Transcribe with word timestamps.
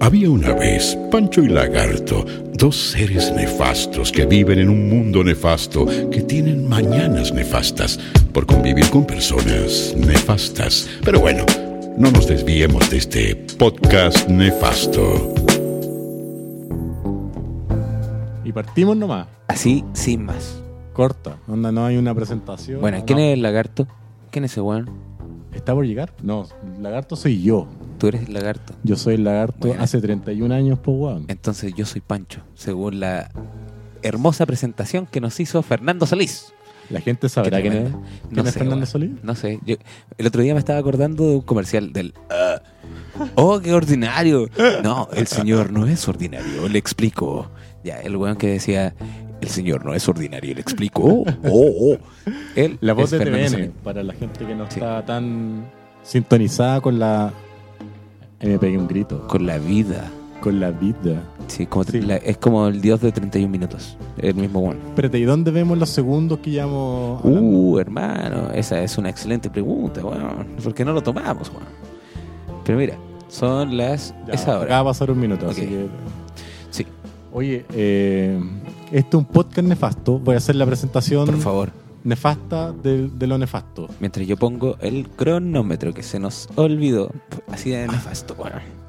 Había 0.00 0.28
una 0.28 0.52
vez 0.52 0.98
Pancho 1.10 1.42
y 1.42 1.48
Lagarto, 1.48 2.26
dos 2.52 2.76
seres 2.76 3.32
nefastos 3.34 4.12
que 4.12 4.26
viven 4.26 4.58
en 4.58 4.68
un 4.68 4.90
mundo 4.90 5.24
nefasto, 5.24 5.86
que 6.10 6.20
tienen 6.20 6.68
mañanas 6.68 7.32
nefastas 7.32 7.98
por 8.34 8.44
convivir 8.44 8.90
con 8.90 9.06
personas 9.06 9.94
nefastas. 9.96 10.90
Pero 11.02 11.20
bueno, 11.20 11.46
no 11.96 12.10
nos 12.10 12.26
desviemos 12.26 12.90
de 12.90 12.98
este 12.98 13.34
podcast 13.56 14.28
nefasto. 14.28 15.32
Y 18.44 18.52
partimos 18.52 18.94
nomás. 18.98 19.26
Así, 19.48 19.86
sin 19.94 20.26
más. 20.26 20.60
Corta. 20.92 21.38
Onda, 21.48 21.72
no 21.72 21.86
hay 21.86 21.96
una 21.96 22.14
presentación. 22.14 22.82
Bueno, 22.82 23.04
¿quién 23.06 23.18
no. 23.18 23.24
es 23.24 23.32
el 23.32 23.40
lagarto? 23.40 23.86
¿Quién 24.30 24.44
es 24.44 24.52
ese 24.52 24.60
weón? 24.60 25.09
¿Está 25.54 25.74
por 25.74 25.84
llegar? 25.86 26.12
No, 26.22 26.46
lagarto 26.80 27.16
soy 27.16 27.42
yo. 27.42 27.66
Tú 27.98 28.06
eres 28.08 28.28
el 28.28 28.34
lagarto. 28.34 28.74
Yo 28.82 28.96
soy 28.96 29.14
el 29.14 29.24
lagarto 29.24 29.68
Bueno. 29.68 29.82
hace 29.82 30.00
31 30.00 30.54
años, 30.54 30.78
pues 30.82 30.96
weón. 30.98 31.24
Entonces 31.28 31.74
yo 31.74 31.84
soy 31.86 32.00
Pancho, 32.00 32.40
según 32.54 33.00
la 33.00 33.30
hermosa 34.02 34.46
presentación 34.46 35.06
que 35.06 35.20
nos 35.20 35.38
hizo 35.40 35.62
Fernando 35.62 36.06
Solís. 36.06 36.52
La 36.88 37.00
gente 37.00 37.28
sabrá 37.28 37.60
quién 37.60 37.72
es. 37.72 37.78
tremendo. 37.84 38.02
¿Quién 38.22 38.34
No 38.36 38.42
es 38.42 38.52
sé, 38.52 38.58
Fernando. 38.58 38.86
Solís? 38.86 39.10
No 39.22 39.34
sé. 39.34 39.60
yo- 39.64 39.76
el 40.18 40.26
otro 40.26 40.42
día 40.42 40.54
me 40.54 40.58
estaba 40.60 40.78
acordando 40.78 41.28
de 41.28 41.36
un 41.36 41.42
comercial 41.42 41.92
del. 41.92 42.14
ah, 42.30 42.60
¡Oh, 43.34 43.60
qué 43.60 43.72
ordinario! 43.74 44.48
No, 44.82 45.08
el 45.12 45.26
señor 45.26 45.70
no 45.72 45.86
es 45.86 46.08
ordinario, 46.08 46.68
le 46.68 46.78
explico. 46.78 47.50
Ya, 47.84 48.00
el 48.00 48.16
weón 48.16 48.36
que 48.36 48.46
decía. 48.48 48.94
El 49.40 49.48
señor 49.48 49.84
no 49.84 49.94
es 49.94 50.08
ordinario, 50.08 50.54
le 50.54 50.60
explico. 50.60 51.02
Oh, 51.02 51.24
oh, 51.44 51.92
oh. 51.92 51.96
Él 52.54 52.76
La 52.80 52.92
voz 52.92 53.12
es 53.12 53.18
de 53.18 53.24
Fernando 53.24 53.56
TVN, 53.56 53.72
para 53.82 54.02
la 54.02 54.12
gente 54.12 54.44
que 54.44 54.54
no 54.54 54.64
Sí. 54.70 54.74
está 54.80 55.04
tan 55.04 55.64
sintonizada 56.02 56.80
con 56.80 56.98
la... 56.98 57.32
Eh, 58.40 58.48
Me 58.48 58.58
pegué 58.58 58.76
un 58.78 58.86
grito. 58.88 59.26
Con 59.28 59.46
la 59.46 59.58
vida. 59.58 60.10
Con 60.40 60.60
la 60.60 60.70
vida. 60.70 61.22
Sí, 61.48 61.66
como 61.66 61.84
Sí. 61.84 62.00
la- 62.00 62.16
es 62.16 62.36
como 62.38 62.66
el 62.68 62.80
dios 62.80 63.00
de 63.00 63.12
31 63.12 63.50
minutos. 63.50 63.96
El 64.18 64.34
mismo 64.34 64.60
weón. 64.60 64.78
Espérate, 64.88 65.18
¿y 65.18 65.24
dónde 65.24 65.50
vemos 65.50 65.76
los 65.78 65.90
segundos 65.90 66.38
que 66.40 66.58
hablando? 66.60 67.20
Uh, 67.24 67.78
hermano, 67.78 68.50
esa 68.54 68.82
es 68.82 68.96
una 68.98 69.10
excelente 69.10 69.50
pregunta, 69.50 70.02
weón. 70.04 70.46
¿Por 70.62 70.74
qué 70.74 70.84
no 70.84 70.92
lo 70.92 71.02
tomamos, 71.02 71.48
weón? 71.50 71.64
Pero 72.64 72.78
mira, 72.78 72.94
son 73.28 73.76
las. 73.76 74.14
Ya, 74.26 74.34
esa 74.34 74.56
hora. 74.56 74.64
Acaba 74.64 74.80
de 74.80 74.84
pasar 74.84 75.10
un 75.10 75.20
minuto, 75.20 75.48
así 75.48 75.62
que... 75.66 75.86
Sí, 76.70 76.86
Oye, 77.32 77.64
eh, 77.74 78.40
este 78.92 79.08
es 79.08 79.14
un 79.14 79.24
podcast 79.24 79.66
nefasto. 79.68 80.18
Voy 80.18 80.34
a 80.34 80.38
hacer 80.38 80.56
la 80.56 80.66
presentación 80.66 81.26
por 81.26 81.38
favor. 81.38 81.70
nefasta 82.04 82.72
de, 82.72 83.08
de 83.08 83.26
lo 83.26 83.38
nefasto. 83.38 83.88
Mientras 84.00 84.26
yo 84.26 84.36
pongo 84.36 84.76
el 84.80 85.08
cronómetro 85.08 85.92
que 85.94 86.02
se 86.02 86.18
nos 86.18 86.48
olvidó, 86.56 87.10
así 87.52 87.70
de 87.70 87.86
nefasto, 87.88 88.34
weón. 88.38 88.80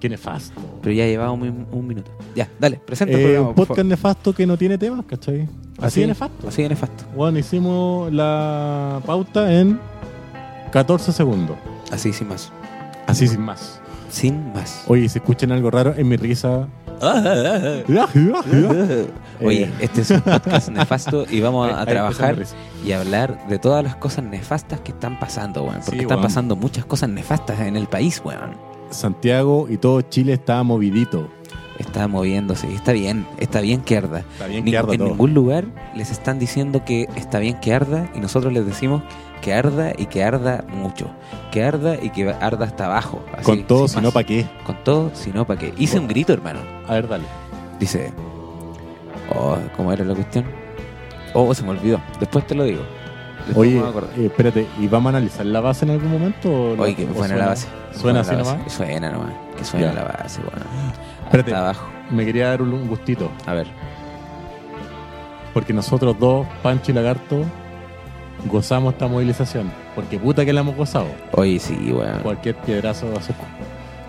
Qué 0.00 0.08
nefasto. 0.08 0.60
Pero 0.80 0.94
ya 0.94 1.06
llevamos 1.06 1.48
un, 1.48 1.66
un 1.72 1.86
minuto. 1.86 2.10
Ya, 2.36 2.48
dale, 2.60 2.76
presenta 2.76 3.14
el 3.14 3.20
Eh, 3.20 3.22
programa. 3.24 3.48
un 3.48 3.54
por 3.56 3.66
podcast 3.66 3.78
favor. 3.78 3.90
nefasto 3.90 4.32
que 4.32 4.46
no 4.46 4.56
tiene 4.56 4.78
temas, 4.78 5.04
¿cachai? 5.06 5.48
Así, 5.80 6.00
de 6.02 6.06
nefasto. 6.08 6.46
Así 6.48 6.62
de 6.62 6.68
nefasto. 6.68 7.04
Bueno, 7.16 7.38
hicimos 7.38 8.12
la 8.12 9.00
pauta 9.04 9.52
en 9.52 9.80
14 10.70 11.12
segundos. 11.12 11.56
Así 11.90 12.12
sin 12.12 12.28
más. 12.28 12.52
Así 13.08 13.26
sin 13.26 13.40
más. 13.40 13.80
Sin 14.10 14.52
más. 14.52 14.84
Oye, 14.86 15.08
si 15.08 15.18
escuchan 15.18 15.50
algo 15.50 15.68
raro, 15.70 15.94
en 15.96 16.08
mi 16.08 16.16
risa. 16.16 16.68
Oye, 19.40 19.70
este 19.80 20.00
es 20.02 20.10
un 20.10 20.20
podcast 20.20 20.68
nefasto 20.70 21.24
y 21.30 21.40
vamos 21.40 21.72
a, 21.72 21.86
trabajar 21.86 22.36
y 22.84 22.92
hablar 22.92 23.46
de 23.48 23.58
todas 23.58 23.82
las 23.84 23.96
cosas 23.96 24.24
nefastas 24.24 24.80
que 24.80 24.90
están 24.92 25.18
pasando, 25.18 25.62
weón. 25.62 25.76
Porque 25.76 25.90
Sí, 25.92 25.98
están 26.02 26.18
weón. 26.18 26.28
pasando 26.28 26.56
muchas 26.56 26.84
cosas 26.84 27.08
nefastas 27.10 27.60
en 27.60 27.76
el 27.76 27.86
país, 27.86 28.20
weón. 28.24 28.56
Santiago 28.90 29.66
y 29.70 29.76
todo 29.78 30.00
Chile 30.02 30.34
está 30.34 30.62
movidito. 30.62 31.28
Está 31.78 32.08
moviéndose 32.08 32.68
y 32.68 32.74
está 32.74 32.90
bien, 32.90 33.24
está 33.38 33.60
bien 33.60 33.82
que 33.82 33.96
arda. 33.96 34.24
Está 34.32 34.48
bien 34.48 34.64
Ni- 34.64 34.72
que 34.72 34.78
arda 34.78 34.92
en 34.94 34.98
todo. 34.98 35.08
ningún 35.10 35.32
lugar 35.34 35.64
les 35.94 36.10
están 36.10 36.40
diciendo 36.40 36.84
que 36.84 37.08
está 37.14 37.38
bien 37.38 37.60
que 37.60 37.72
arda 37.72 38.10
y 38.16 38.20
nosotros 38.20 38.52
les 38.52 38.66
decimos 38.66 39.02
que 39.40 39.54
arda 39.54 39.92
y 39.96 40.06
que 40.06 40.22
arda 40.24 40.64
mucho. 40.68 41.06
Que 41.50 41.62
arda 41.64 41.96
y 42.00 42.10
que 42.10 42.28
arda 42.30 42.66
hasta 42.66 42.86
abajo. 42.86 43.22
así, 43.34 43.44
Con 43.44 43.64
todo, 43.64 43.88
si 43.88 44.00
no. 44.00 44.10
¿para 44.12 44.26
qué? 44.26 44.46
Con 44.64 44.76
todo, 44.84 45.10
si 45.14 45.30
no, 45.30 45.46
¿para 45.46 45.58
qué? 45.60 45.72
Hice 45.78 45.98
un 45.98 46.08
grito, 46.08 46.32
hermano. 46.32 46.60
A 46.86 46.94
ver, 46.94 47.08
dale. 47.08 47.24
Dice. 47.78 48.12
Oh, 49.34 49.56
¿cómo 49.76 49.92
era 49.92 50.04
la 50.04 50.14
cuestión? 50.14 50.44
Oh, 51.34 51.52
se 51.54 51.62
me 51.62 51.70
olvidó. 51.70 52.00
Después 52.18 52.46
te 52.46 52.54
lo 52.54 52.64
digo. 52.64 52.82
Después 53.46 53.56
Oye, 53.68 53.74
me 53.74 53.78
voy 53.80 53.86
a 53.86 53.90
acordar. 53.90 54.10
eh, 54.18 54.26
espérate, 54.26 54.66
¿y 54.78 54.88
vamos 54.88 55.06
a 55.12 55.16
analizar 55.16 55.46
la 55.46 55.60
base 55.60 55.84
en 55.84 55.92
algún 55.92 56.10
momento? 56.10 56.50
o 56.50 56.82
Oye, 56.82 56.94
que 56.94 57.04
o 57.04 57.08
buena 57.08 57.36
la 57.36 57.46
base. 57.48 57.68
¿Suena 57.92 58.20
así 58.20 58.34
nomás? 58.36 58.56
Suena 58.72 59.10
nomás. 59.10 59.32
Que 59.56 59.64
suena 59.64 59.86
Ya. 59.88 59.92
la 59.94 60.02
base, 60.04 60.40
bueno. 60.42 60.66
Espérate. 61.24 61.52
Hasta 61.54 61.64
abajo. 61.64 61.86
Me 62.10 62.24
quería 62.24 62.48
dar 62.48 62.62
un 62.62 62.88
gustito. 62.88 63.30
A 63.46 63.54
ver. 63.54 63.66
Porque 65.54 65.72
nosotros 65.72 66.16
dos, 66.18 66.46
Pancho 66.62 66.90
y 66.92 66.94
Lagarto, 66.94 67.42
gozamos 68.46 68.92
esta 68.94 69.06
movilización. 69.08 69.70
Porque 69.94 70.18
puta 70.18 70.44
que 70.44 70.52
la 70.52 70.60
hemos 70.60 70.76
gozado. 70.76 71.06
Oye, 71.32 71.58
sí, 71.58 71.74
weón. 71.92 72.20
Cualquier 72.22 72.54
piedrazo 72.56 73.06
a 73.08 73.18
esos, 73.18 73.30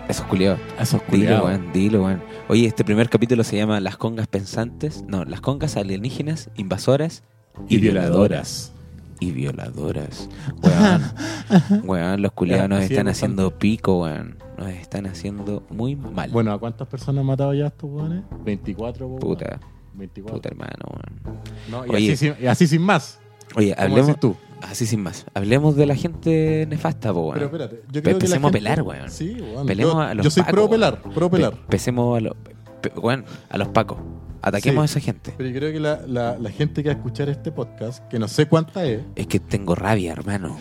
Eso 0.08 0.22
es 0.22 0.28
culiado. 0.28 0.58
a 0.78 0.82
esos 0.82 1.00
Dilo, 1.02 1.10
culiados. 1.10 1.44
weón. 1.46 1.72
Dilo, 1.72 2.04
weón. 2.04 2.22
Oye, 2.48 2.66
este 2.66 2.84
primer 2.84 3.08
capítulo 3.08 3.44
se 3.44 3.56
llama 3.56 3.80
Las 3.80 3.96
congas 3.96 4.26
pensantes. 4.26 5.04
No, 5.06 5.24
las 5.24 5.40
congas 5.40 5.76
alienígenas, 5.76 6.50
invasoras 6.56 7.22
Y 7.68 7.78
violadoras. 7.78 8.72
Y 9.18 9.32
violadoras. 9.32 10.28
Weón. 10.62 11.84
weón, 11.84 12.22
los 12.22 12.32
culiados 12.32 12.68
nos 12.70 12.82
están 12.82 13.08
es, 13.08 13.16
haciendo 13.18 13.58
pico, 13.58 14.02
weón. 14.02 14.36
Nos 14.56 14.68
están 14.70 15.06
haciendo 15.06 15.62
muy 15.70 15.96
mal. 15.96 16.30
Bueno, 16.30 16.52
¿a 16.52 16.58
cuántas 16.58 16.86
personas 16.88 17.20
han 17.20 17.26
matado 17.26 17.52
ya 17.54 17.66
estos 17.68 17.90
weones? 17.90 18.22
24, 18.44 19.08
po, 19.08 19.18
Puta, 19.18 19.46
weón. 19.48 19.60
24. 19.94 20.34
puta 20.36 20.48
hermano, 20.48 20.84
weón. 20.88 21.38
No, 21.70 21.86
y, 21.86 21.96
Oye. 21.96 22.12
así, 22.12 22.16
sin- 22.16 22.34
y 22.42 22.46
así 22.46 22.66
sin 22.66 22.82
más. 22.82 23.18
Oye, 23.56 23.74
¿Cómo 23.74 23.88
hablemos. 23.96 24.20
tú? 24.20 24.36
Así 24.62 24.84
sin 24.86 25.02
más. 25.02 25.24
Hablemos 25.34 25.74
de 25.76 25.86
la 25.86 25.94
gente 25.96 26.66
nefasta, 26.68 27.12
po, 27.12 27.20
weón. 27.22 27.34
Pero 27.34 27.46
espérate, 27.46 27.76
yo 27.90 28.02
creo 28.02 28.02
que 28.02 28.08
la 28.08 28.10
empecemos 28.12 28.48
a 28.50 28.52
gente- 28.52 28.58
pelar, 28.58 28.82
weón. 28.82 29.10
Sí, 29.10 29.36
weón. 29.40 29.66
Pelemos 29.66 29.94
yo, 29.94 30.00
a 30.00 30.14
los 30.14 30.24
yo 30.24 30.30
soy 30.30 30.42
pacos, 30.42 30.52
pro 30.52 30.60
weón. 30.62 30.70
pelar, 30.70 31.02
pro 31.14 31.30
pelar. 31.30 31.52
Pe- 31.52 31.60
Empecemos 31.62 32.16
a 32.16 32.20
los. 32.20 32.34
pe- 32.82 32.92
weón, 32.96 33.24
a 33.48 33.58
los 33.58 33.68
pacos. 33.68 33.98
Ataquemos 34.42 34.90
Sí. 34.90 34.96
a 34.96 34.98
esa 34.98 35.04
gente. 35.04 35.34
Pero 35.36 35.48
yo 35.50 35.54
creo 35.56 35.72
que 35.72 35.80
la, 35.80 36.00
la, 36.06 36.38
la 36.38 36.50
gente 36.50 36.82
que 36.82 36.88
va 36.88 36.94
a 36.94 36.96
escuchar 36.96 37.28
este 37.28 37.52
podcast, 37.52 38.02
que 38.08 38.18
no 38.18 38.26
sé 38.26 38.46
cuánta 38.46 38.84
es, 38.86 39.02
Es 39.14 39.26
que 39.26 39.38
tengo 39.38 39.74
rabia, 39.74 40.12
hermano. 40.12 40.58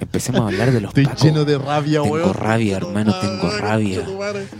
Empecemos 0.00 0.40
a 0.40 0.46
hablar 0.46 0.72
de 0.72 0.80
los 0.80 0.88
estoy 0.90 1.04
pacos. 1.04 1.22
lleno 1.22 1.44
de 1.44 1.56
rabia, 1.58 2.02
Tengo 2.02 2.14
weón. 2.16 2.34
rabia, 2.34 2.76
hermano, 2.78 3.14
tengo 3.20 3.48
rabia. 3.58 4.00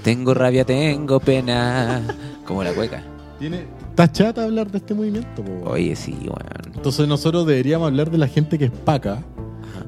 Tengo 0.05 0.34
rabia, 0.34 0.65
tengo 0.65 1.19
pena. 1.19 2.03
Como 2.47 2.62
la 2.62 2.72
cueca. 2.72 3.03
Tiene, 3.41 3.66
está 3.93 4.11
chata 4.11 4.45
hablar 4.45 4.71
de 4.71 4.79
este 4.79 4.95
movimiento, 4.95 5.45
po. 5.45 5.71
Oye, 5.71 5.95
sí, 5.97 6.17
weón. 6.23 6.75
Entonces 6.75 7.07
nosotros 7.07 7.47
deberíamos 7.47 7.89
hablar 7.89 8.11
de 8.11 8.19
la 8.19 8.27
gente 8.27 8.59
que 8.59 8.65
es 8.67 8.71
paca, 8.71 9.23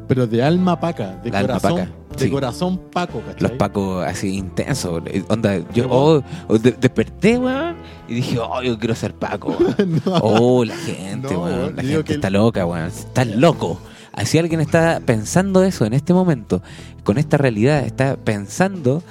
pero 0.07 0.27
de 0.27 0.43
alma 0.43 0.79
paca, 0.79 1.21
de 1.25 1.31
La 1.31 1.39
alma 1.41 1.59
corazón, 1.59 1.79
paca, 1.81 2.17
de 2.19 2.25
sí. 2.25 2.31
corazón 2.31 2.79
paco, 2.93 3.21
¿cachai? 3.27 3.41
Los 3.43 3.51
pacos 3.53 4.05
así 4.07 4.37
intensos. 4.37 5.03
eh, 5.07 5.25
Onda, 5.29 5.59
yo 5.73 5.87
oh, 5.91 6.23
oh, 6.49 6.59
de- 6.59 6.73
desperté, 6.73 7.39
weón, 7.39 7.77
y 8.09 8.15
dije, 8.15 8.39
oh, 8.39 8.63
yo 8.63 8.79
quiero 8.79 8.95
ser 8.95 9.15
paco. 9.15 9.57
weón. 9.59 10.03
No. 10.05 10.13
Oh, 10.23 10.65
la 10.65 10.77
gente, 10.77 11.33
No, 11.35 11.41
weón. 11.41 11.59
weón, 11.59 11.77
La 11.77 11.83
yo 11.83 11.89
digo 11.89 11.99
gente 12.01 12.05
que 12.09 12.15
está 12.15 12.31
loca, 12.31 12.67
weón. 12.67 12.87
Está 12.87 13.25
loco. 13.25 13.81
Si 14.25 14.39
alguien 14.39 14.61
está 14.61 15.01
pensando 15.05 15.65
eso 15.65 15.85
en 15.87 15.93
este 15.93 16.15
momento, 16.15 16.63
con 17.03 17.19
esta 17.19 17.37
realidad, 17.37 17.85
está 17.85 18.17
pensando, 18.17 19.03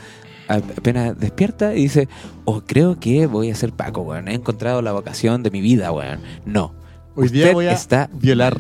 apenas 0.54 1.20
despierta 1.20 1.74
y 1.74 1.84
dice, 1.84 2.08
oh, 2.46 2.62
creo 2.66 3.00
que 3.00 3.26
voy 3.28 3.50
a 3.52 3.56
ser 3.56 3.74
Paco, 3.74 4.02
weón. 4.02 4.28
He 4.28 4.34
encontrado 4.36 4.82
la 4.82 4.92
vocación 4.92 5.44
de 5.44 5.52
mi 5.52 5.62
vida, 5.62 5.92
weón. 5.92 6.20
No. 6.46 6.74
Hoy 7.16 7.30
día 7.30 7.46
Usted 7.46 7.54
voy 7.54 7.66
a 7.68 7.74
está 7.74 8.10
violar. 8.14 8.60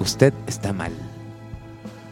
Usted 0.00 0.32
está 0.46 0.72
mal. 0.72 0.92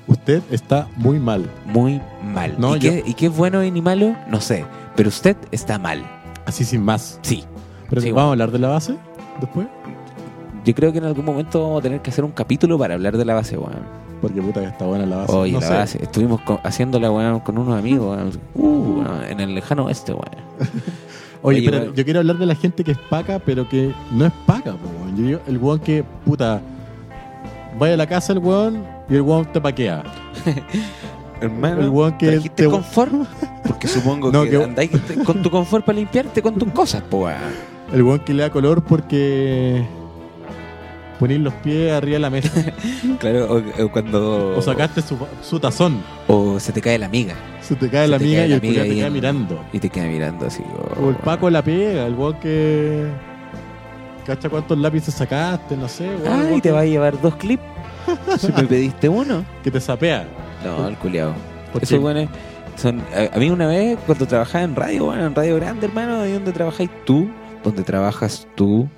Usted 0.06 0.42
está 0.50 0.88
muy 0.96 1.18
mal. 1.18 1.48
Muy 1.66 2.00
mal. 2.34 2.54
No, 2.58 2.76
¿Y, 2.76 2.80
yo- 2.80 2.90
qué, 2.90 3.02
¿Y 3.06 3.14
qué 3.14 3.26
es 3.26 3.36
bueno 3.36 3.64
y 3.64 3.70
ni 3.70 3.80
malo? 3.80 4.14
No 4.28 4.40
sé. 4.40 4.64
Pero 4.96 5.08
usted 5.08 5.36
está 5.50 5.78
mal. 5.78 6.02
Así 6.44 6.64
sin 6.64 6.82
más. 6.82 7.18
Sí. 7.22 7.44
Pero 7.88 8.00
Sí, 8.02 8.10
vamos 8.10 8.30
a 8.30 8.32
hablar 8.32 8.50
de 8.50 8.58
la 8.58 8.68
base 8.68 8.96
después. 9.40 9.66
Yo 10.64 10.74
creo 10.74 10.92
que 10.92 10.98
en 10.98 11.04
algún 11.04 11.24
momento 11.24 11.62
vamos 11.62 11.80
a 11.80 11.82
tener 11.82 12.00
que 12.02 12.10
hacer 12.10 12.24
un 12.24 12.30
capítulo 12.32 12.78
para 12.78 12.94
hablar 12.94 13.16
de 13.16 13.24
la 13.24 13.34
base, 13.34 13.56
weón. 13.56 13.82
Porque 14.22 14.40
puta 14.40 14.60
que 14.60 14.66
está 14.68 14.86
buena 14.86 15.04
la 15.04 15.16
base. 15.16 15.32
Oye, 15.34 15.52
no 15.52 15.60
la 15.60 15.66
sé. 15.66 15.74
base. 15.74 15.98
Estuvimos 16.02 16.40
co- 16.42 16.60
haciéndola, 16.62 17.10
weón, 17.10 17.40
con 17.40 17.58
unos 17.58 17.76
amigos, 17.78 18.16
weón. 18.16 18.30
Uh, 18.54 19.00
weón, 19.00 19.24
en 19.28 19.40
el 19.40 19.54
lejano 19.54 19.84
oeste, 19.86 20.12
weón. 20.12 20.24
Oye, 21.44 21.58
Oye, 21.58 21.70
pero 21.70 21.92
yo 21.92 22.04
quiero 22.04 22.20
hablar 22.20 22.38
de 22.38 22.46
la 22.46 22.54
gente 22.54 22.84
que 22.84 22.92
es 22.92 22.98
paca, 23.10 23.40
pero 23.44 23.68
que 23.68 23.92
no 24.12 24.24
es 24.26 24.32
paca, 24.46 24.70
weón. 24.74 25.16
Yo 25.16 25.26
digo, 25.26 25.40
el 25.48 25.58
weón 25.58 25.80
que, 25.80 26.04
puta, 26.24 26.60
vaya 27.78 27.94
a 27.94 27.96
la 27.96 28.06
casa 28.06 28.32
el 28.32 28.38
weón 28.38 28.84
y 29.10 29.16
el 29.16 29.22
weón 29.22 29.44
te 29.52 29.60
paquea. 29.60 30.04
Hermano, 31.40 31.80
El 31.80 31.88
weón 31.88 32.16
que 32.18 32.26
¿trajiste 32.28 32.62
te- 32.64 32.70
confort? 32.70 33.12
Porque 33.66 33.88
supongo 33.88 34.30
No, 34.30 34.44
que, 34.44 34.50
que- 34.50 34.62
andáis 34.62 34.90
con 35.26 35.42
tu 35.42 35.50
confort 35.50 35.84
para 35.84 35.98
limpiarte 35.98 36.40
con 36.40 36.54
tus 36.54 36.70
cosas, 36.70 37.02
po, 37.02 37.24
weón. 37.24 37.38
El 37.92 38.02
weón 38.04 38.20
que 38.20 38.32
le 38.34 38.42
da 38.44 38.50
color 38.50 38.82
porque. 38.84 39.84
Ponís 41.22 41.40
los 41.40 41.54
pies 41.54 41.92
arriba 41.92 42.14
de 42.14 42.18
la 42.20 42.30
mesa. 42.30 42.50
Claro, 43.18 43.46
o, 43.78 43.84
o 43.84 43.92
cuando. 43.92 44.56
o 44.56 44.62
sacaste 44.62 45.00
su, 45.02 45.16
su 45.42 45.60
tazón. 45.60 46.02
o 46.28 46.58
se 46.58 46.72
te 46.72 46.80
cae 46.80 46.98
la 46.98 47.06
amiga. 47.06 47.34
Se 47.60 47.74
te 47.76 47.88
cae 47.88 48.04
Se 48.06 48.10
la 48.10 48.18
te 48.18 48.24
amiga 48.24 48.38
cae 48.40 48.46
y 48.46 48.50
la 48.50 48.56
el 48.56 48.60
amiga 48.60 48.82
te 48.82 48.88
queda 48.94 49.06
en- 49.06 49.12
mirando. 49.12 49.64
Y 49.72 49.78
te 49.78 49.88
queda 49.90 50.04
mirando 50.06 50.46
así. 50.46 50.62
oh. 51.00 51.06
O 51.06 51.10
el 51.10 51.16
Paco 51.16 51.48
la 51.50 51.62
pega, 51.62 52.06
el 52.06 52.14
weón 52.14 52.34
que. 52.40 53.06
¿Cacha 54.26 54.48
cuántos 54.48 54.78
lápices 54.78 55.14
sacaste? 55.14 55.76
No 55.76 55.88
sé, 55.88 56.04
weón. 56.08 56.26
Ay, 56.28 56.40
weón 56.46 56.60
te 56.60 56.68
que- 56.68 56.72
va 56.72 56.80
a 56.80 56.84
llevar 56.84 57.20
dos 57.20 57.34
clips. 57.36 57.62
si 58.38 58.52
me 58.52 58.64
pediste 58.64 59.08
uno. 59.08 59.44
Que 59.62 59.70
te 59.70 59.80
sapea. 59.80 60.26
No, 60.64 60.88
el 60.88 60.96
culiao. 60.96 61.32
Son. 62.76 63.00
A, 63.14 63.36
a 63.36 63.38
mí 63.38 63.50
una 63.50 63.66
vez, 63.66 63.98
cuando 64.06 64.26
trabajaba 64.26 64.64
en 64.64 64.74
radio, 64.74 65.04
bueno, 65.06 65.26
en 65.26 65.34
Radio 65.34 65.56
Grande, 65.56 65.86
hermano, 65.86 66.20
ahí 66.22 66.32
donde 66.32 66.52
trabajáis 66.52 66.90
tú, 67.04 67.28
donde 67.62 67.82
trabajas 67.82 68.46
tú, 68.54 68.88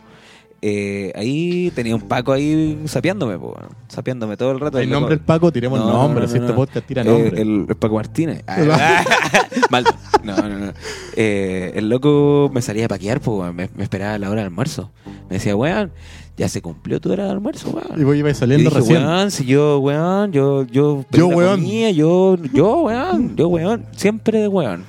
eh, 0.67 1.13
ahí 1.15 1.71
tenía 1.75 1.95
un 1.95 2.01
Paco 2.01 2.33
ahí 2.33 2.81
sapeándome, 2.87 3.39
po, 3.39 3.55
sapeándome 3.89 4.39
todo 4.39 4.51
el 4.53 4.61
rato. 4.61 4.79
¿Hay 4.79 4.85
El 4.85 4.91
nombre 4.91 5.17
loco- 5.17 5.21
el 5.21 5.27
Paco? 5.27 5.53
Tiremos 5.53 5.79
No, 5.79 5.93
nombre. 5.93 6.23
no, 6.25 6.29
si 6.33 6.39
este 6.39 6.55
podcast 6.55 6.87
tira 6.87 7.03
Eh, 7.03 7.33
el, 7.37 7.67
el 7.69 7.77
Paco 7.77 7.97
Martínez. 7.97 8.43
Ah, 8.49 9.05
mal. 9.71 9.85
No, 10.23 10.37
no, 10.37 10.59
no. 10.59 10.73
Eh, 11.17 11.73
el 11.75 11.89
loco 11.91 12.51
me 12.55 12.63
salía 12.63 12.87
a 12.87 12.89
paquear, 12.89 13.21
pues, 13.21 13.53
me, 13.53 13.69
me 13.77 13.83
esperaba 13.83 14.15
a 14.15 14.19
la 14.19 14.31
hora 14.31 14.41
del 14.41 14.49
almuerzo. 14.49 14.91
Me 15.29 15.37
decía, 15.37 15.55
weón, 15.55 15.93
ya 16.39 16.49
se 16.49 16.63
cumplió 16.63 16.99
tu 17.01 17.13
hora 17.13 17.25
de 17.27 17.31
almuerzo, 17.33 17.69
weón. 17.71 18.01
Y 18.01 18.05
vos 18.05 18.17
ibas 18.17 18.33
Y 18.33 18.41
saliendo 18.41 18.71
dije, 18.71 18.81
recién. 18.81 19.03
weón, 19.05 19.31
si 19.31 19.45
yo, 19.45 19.79
weón, 19.81 20.33
yo, 20.33 20.63
yo, 20.67 21.05
Yo, 21.13 21.27
weón. 21.29 21.61
comida, 21.61 21.91
yo, 21.91 22.37
yo, 22.55 22.81
weón, 22.83 23.37
yo, 23.37 23.49
weón, 23.49 23.85
siempre 23.97 24.39
de 24.41 24.49
weón. 24.49 24.85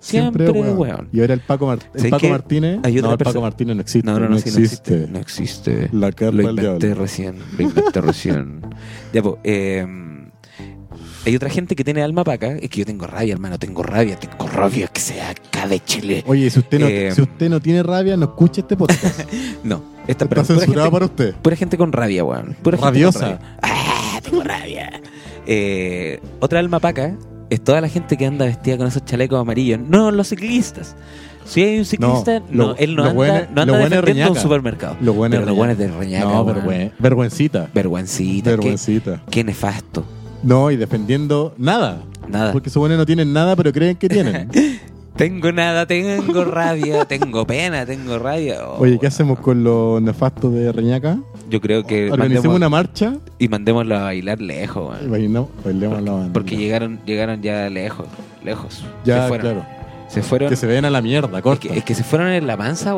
Siempre, 0.00 0.44
de 0.46 0.50
weón. 0.50 1.08
Y 1.12 1.20
ahora 1.20 1.34
el 1.34 1.40
Paco, 1.40 1.66
Mart- 1.66 1.82
el 1.94 2.00
¿Sabes 2.00 2.10
Paco? 2.12 2.28
Martínez. 2.28 2.80
Hay 2.82 2.94
no, 2.96 3.12
el 3.12 3.18
Paco 3.18 3.40
Martínez 3.42 3.76
no 3.76 3.82
existe. 3.82 4.10
No, 4.10 4.18
no, 4.18 4.28
no, 4.28 4.38
sí, 4.38 4.50
no 4.50 4.58
existe. 4.64 5.06
No 5.10 5.18
existe. 5.18 5.88
La 5.92 6.10
carpa 6.10 6.36
Lo 6.36 6.50
inventé 6.50 6.94
recién. 6.94 7.36
Lo 7.56 7.62
inventé 7.62 8.00
recién. 8.00 8.60
Ya, 9.12 9.22
pues, 9.22 9.36
eh, 9.44 9.86
hay 11.26 11.36
otra 11.36 11.50
gente 11.50 11.76
que 11.76 11.84
tiene 11.84 12.02
alma 12.02 12.24
paca. 12.24 12.52
Es 12.52 12.70
que 12.70 12.78
yo 12.78 12.86
tengo 12.86 13.06
rabia, 13.06 13.34
hermano. 13.34 13.58
Tengo 13.58 13.82
rabia. 13.82 14.16
Tengo 14.18 14.46
rabia 14.48 14.88
que 14.88 15.00
sea 15.00 15.30
acá 15.30 15.68
de 15.68 15.80
Chile. 15.84 16.24
Oye, 16.26 16.48
si 16.48 16.58
usted, 16.60 16.80
no, 16.80 16.86
Eh, 16.88 17.12
si 17.14 17.20
usted 17.20 17.50
no 17.50 17.60
tiene 17.60 17.82
rabia, 17.82 18.16
no 18.16 18.24
escuche 18.24 18.62
este 18.62 18.76
podcast. 18.76 19.20
No. 19.64 19.82
Esta 20.08 20.24
Está 20.24 20.42
gente- 20.44 20.90
para 20.90 21.04
usted. 21.04 21.34
Pura 21.42 21.54
gente 21.56 21.76
con 21.76 21.92
rabia, 21.92 22.24
weón. 22.24 22.56
Pura 22.62 22.78
gente 22.78 22.86
Rabiosa. 22.90 23.18
con 23.20 23.28
rabia. 23.38 23.56
¡Ah! 23.62 24.20
Tengo 24.24 24.42
rabia. 24.42 25.00
Eh, 25.46 26.20
otra 26.40 26.58
alma 26.58 26.80
paca 26.80 27.16
es 27.50 27.62
toda 27.62 27.80
la 27.80 27.88
gente 27.88 28.16
que 28.16 28.26
anda 28.26 28.44
vestida 28.46 28.78
con 28.78 28.86
esos 28.86 29.04
chalecos 29.04 29.40
amarillos. 29.40 29.80
No, 29.80 30.10
los 30.10 30.28
ciclistas. 30.28 30.96
Si 31.44 31.62
hay 31.62 31.78
un 31.78 31.84
ciclista, 31.84 32.40
no, 32.50 32.68
lo- 32.68 32.76
él 32.76 32.94
no 32.94 33.02
anda, 33.02 33.14
bueno- 33.14 33.46
no 33.54 33.62
anda 33.62 33.78
defendiendo 33.88 34.32
un 34.32 34.38
supermercado. 34.38 34.96
Lo 35.00 35.12
bueno 35.14 35.32
Pero 35.32 35.42
es 35.42 35.48
lo 35.48 35.54
bueno 35.56 35.72
es 35.72 35.78
Reñaca. 35.78 35.94
de 35.94 36.00
Reñaca, 36.04 36.24
No, 36.26 36.46
vergüen- 36.46 36.92
vergüencita. 36.98 37.68
Vergüencita. 37.74 38.50
Vergüencita. 38.50 39.22
qué 39.30 39.42
nefasto. 39.44 40.04
No, 40.42 40.70
y 40.70 40.76
defendiendo 40.76 41.54
nada. 41.58 42.02
Nada. 42.28 42.52
Porque 42.52 42.70
buenos 42.74 42.96
no 42.98 43.04
tienen 43.06 43.32
nada, 43.32 43.56
pero 43.56 43.72
creen 43.72 43.96
que 43.96 44.08
tienen. 44.08 44.48
Tengo 45.16 45.52
nada, 45.52 45.84
tengo 45.86 46.44
rabia, 46.44 47.04
tengo 47.04 47.46
pena, 47.46 47.84
tengo 47.84 48.18
rabia. 48.18 48.60
Oh, 48.66 48.78
Oye, 48.78 48.92
¿qué 48.92 48.98
weón. 49.00 49.06
hacemos 49.08 49.38
con 49.40 49.62
los 49.62 50.00
nefastos 50.00 50.50
de 50.54 50.72
Reñaca? 50.72 51.18
Yo 51.50 51.60
creo 51.60 51.84
que 51.84 52.10
Organicemos 52.10 52.56
una 52.56 52.68
marcha 52.68 53.14
y 53.38 53.48
mandémoslo 53.48 53.96
a 53.96 54.02
bailar 54.04 54.40
lejos, 54.40 54.96
y 55.02 55.06
weón. 55.06 56.04
banda. 56.04 56.32
Porque 56.32 56.56
llegaron, 56.56 57.00
llegaron 57.04 57.42
ya 57.42 57.68
lejos, 57.68 58.06
lejos. 58.44 58.84
Ya, 59.04 59.22
se 59.22 59.28
fueron. 59.28 59.46
claro. 59.54 59.80
Se 60.08 60.22
fueron. 60.22 60.48
Que 60.48 60.56
se 60.56 60.66
ven 60.66 60.84
a 60.84 60.90
la 60.90 61.00
mierda, 61.02 61.36
es, 61.38 61.42
corta. 61.44 61.68
que, 61.68 61.78
es 61.78 61.84
que 61.84 61.94
se 61.94 62.02
fueron 62.02 62.28
en 62.28 62.44
la 62.44 62.56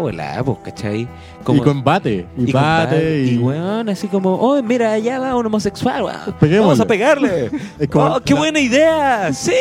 en 0.08 0.16
la 0.16 0.38
Apple, 0.38 0.56
¿cachai? 0.64 1.06
y 1.46 1.60
con 1.60 1.84
bate. 1.84 2.26
Y, 2.38 2.44
y 2.48 2.52
con 2.52 2.62
bate. 2.62 2.94
bate, 2.94 3.22
Y, 3.24 3.34
y 3.34 3.38
weón, 3.38 3.88
así 3.90 4.08
como, 4.08 4.34
oh, 4.36 4.62
mira, 4.62 4.92
allá 4.92 5.18
va 5.18 5.36
un 5.36 5.44
homosexual, 5.44 6.04
weón. 6.04 6.34
Vamos 6.60 6.80
a 6.80 6.86
pegarle. 6.86 7.50
Como 7.90 8.14
oh, 8.14 8.20
qué 8.20 8.32
la- 8.32 8.40
buena 8.40 8.60
idea. 8.60 9.30
Sí, 9.34 9.52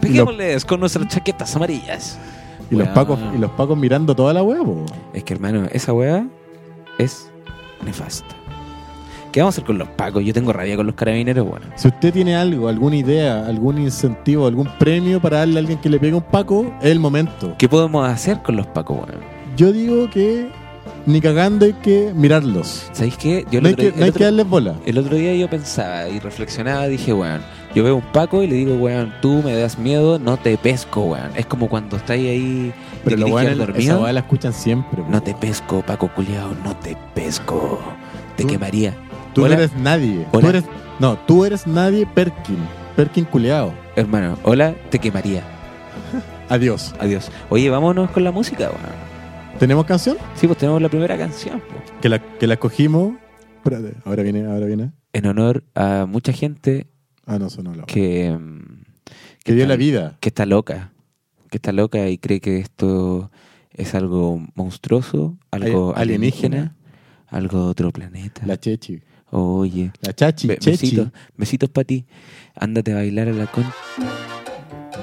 peguémosles 0.00 0.64
con 0.64 0.80
nuestras 0.80 1.06
chaquetas 1.06 1.54
amarillas. 1.54 2.18
y 2.70 2.74
los 2.74 2.88
pacos, 2.88 3.20
y 3.36 3.38
los 3.38 3.52
pacos 3.52 3.78
mirando 3.78 4.16
toda 4.16 4.32
la 4.34 4.42
huevo. 4.42 4.84
Es 5.14 5.22
que, 5.22 5.34
hermano, 5.34 5.68
esa 5.72 5.92
weá 5.92 6.26
es 6.98 7.30
nefasta. 7.84 8.34
¿Qué 9.32 9.40
vamos 9.40 9.54
a 9.54 9.56
hacer 9.56 9.64
con 9.64 9.78
los 9.78 9.88
pacos? 9.88 10.24
Yo 10.24 10.32
tengo 10.34 10.52
rabia 10.52 10.76
con 10.76 10.86
los 10.86 10.96
carabineros, 10.96 11.46
bueno. 11.46 11.66
Si 11.76 11.86
usted 11.86 12.12
tiene 12.12 12.34
algo, 12.34 12.68
alguna 12.68 12.96
idea, 12.96 13.46
algún 13.46 13.78
incentivo, 13.78 14.46
algún 14.48 14.66
premio 14.78 15.20
para 15.20 15.38
darle 15.38 15.56
a 15.56 15.60
alguien 15.60 15.78
que 15.78 15.88
le 15.88 16.00
pegue 16.00 16.14
un 16.14 16.22
paco, 16.22 16.74
es 16.82 16.90
el 16.90 16.98
momento. 16.98 17.54
¿Qué 17.56 17.68
podemos 17.68 18.08
hacer 18.08 18.42
con 18.42 18.56
los 18.56 18.66
pacos, 18.66 18.96
bueno? 18.98 19.14
Yo 19.56 19.72
digo 19.72 20.10
que 20.10 20.48
ni 21.06 21.20
cagando 21.20 21.64
hay 21.64 21.74
que 21.74 22.12
mirarlos. 22.12 22.88
¿Sabéis 22.92 23.16
qué? 23.18 23.44
Yo 23.52 23.58
el 23.58 23.62
No 23.62 23.68
hay 23.68 23.74
otro- 23.74 23.82
que, 23.84 23.88
el 23.90 23.96
no 23.98 24.02
hay 24.04 24.08
otro- 24.10 24.18
que 24.18 24.24
darles 24.24 24.48
bola. 24.48 24.74
El 24.84 24.98
otro 24.98 25.16
día 25.16 25.32
yo 25.36 25.48
pensaba 25.48 26.08
y 26.08 26.18
reflexionaba, 26.18 26.88
dije, 26.88 27.12
weón, 27.12 27.40
yo 27.74 27.84
veo 27.84 27.96
un 27.96 28.02
Paco 28.12 28.42
y 28.42 28.46
le 28.46 28.56
digo, 28.56 28.74
weón, 28.74 29.12
tú 29.20 29.42
me 29.44 29.54
das 29.54 29.78
miedo, 29.78 30.18
no 30.18 30.36
te 30.36 30.56
pesco, 30.58 31.02
weón. 31.02 31.30
Es 31.36 31.46
como 31.46 31.68
cuando 31.68 31.96
estáis 31.96 32.28
ahí 32.28 32.72
Pero 33.04 33.28
buenos, 33.28 33.52
esa 33.52 33.66
dormido. 33.66 34.02
weá 34.02 34.12
la 34.12 34.20
escuchan 34.20 34.52
siempre. 34.52 35.02
No 35.08 35.22
te 35.22 35.34
pesco, 35.34 35.82
Paco 35.82 36.08
culiao, 36.14 36.54
no 36.64 36.76
te 36.76 36.96
pesco. 37.14 37.80
Te 38.36 38.44
quemaría. 38.44 38.94
Tú 39.34 39.42
no 39.42 39.46
eres 39.52 39.74
nadie. 39.76 40.26
Hola. 40.32 40.40
Tú 40.40 40.48
eres, 40.48 40.64
no, 40.98 41.18
tú 41.18 41.44
eres 41.44 41.66
nadie 41.66 42.06
Perkin. 42.06 42.58
Perkin 42.96 43.24
culeado. 43.24 43.72
Hermano, 43.96 44.36
hola, 44.42 44.74
te 44.90 44.98
quemaría. 44.98 45.42
Adiós. 46.48 46.94
Adiós. 46.98 47.30
Oye, 47.50 47.70
vámonos 47.70 48.10
con 48.10 48.24
la 48.24 48.32
música, 48.32 48.64
weón. 48.64 49.10
¿Tenemos 49.60 49.84
canción? 49.84 50.16
Sí, 50.34 50.46
pues 50.46 50.58
tenemos 50.58 50.80
la 50.80 50.88
primera 50.88 51.16
canción. 51.18 51.62
Que 52.00 52.08
la, 52.08 52.18
que 52.18 52.46
la 52.46 52.54
escogimos. 52.54 53.12
Espérate, 53.56 53.94
ahora 54.04 54.22
viene, 54.22 54.46
ahora 54.46 54.66
viene. 54.66 54.90
En 55.12 55.26
honor 55.26 55.62
a 55.74 56.06
mucha 56.08 56.32
gente 56.32 56.86
Ah, 57.32 57.38
no, 57.38 57.48
sonó 57.48 57.72
la 57.74 57.84
que, 57.84 58.36
mm, 58.36 58.82
Que 59.44 59.52
dio 59.54 59.62
está- 59.62 59.68
la 59.68 59.76
vida. 59.76 60.16
que 60.18 60.28
está 60.30 60.46
loca, 60.46 60.92
que 61.48 61.58
está 61.58 61.70
loca 61.72 62.08
y 62.08 62.18
cree 62.18 62.40
que 62.40 62.58
esto 62.58 63.30
es 63.72 63.94
algo 63.94 64.44
monstruoso, 64.56 65.38
algo 65.52 65.94
alienígena. 65.96 66.56
alienígena, 66.56 66.76
algo 67.28 67.64
de 67.66 67.70
otro 67.70 67.90
planeta. 67.92 68.44
La 68.46 68.58
Chechi. 68.58 69.00
Oye, 69.30 69.92
La 70.00 70.12
Chachi. 70.12 70.48
be- 70.48 70.58
Chechi. 70.58 70.70
besitos, 70.96 71.08
besitos 71.36 71.70
para 71.70 71.84
ti. 71.84 72.04
Ándate 72.56 72.90
a 72.92 72.96
bailar 72.96 73.28
a 73.28 73.32
la 73.32 73.46
con. 73.46 73.64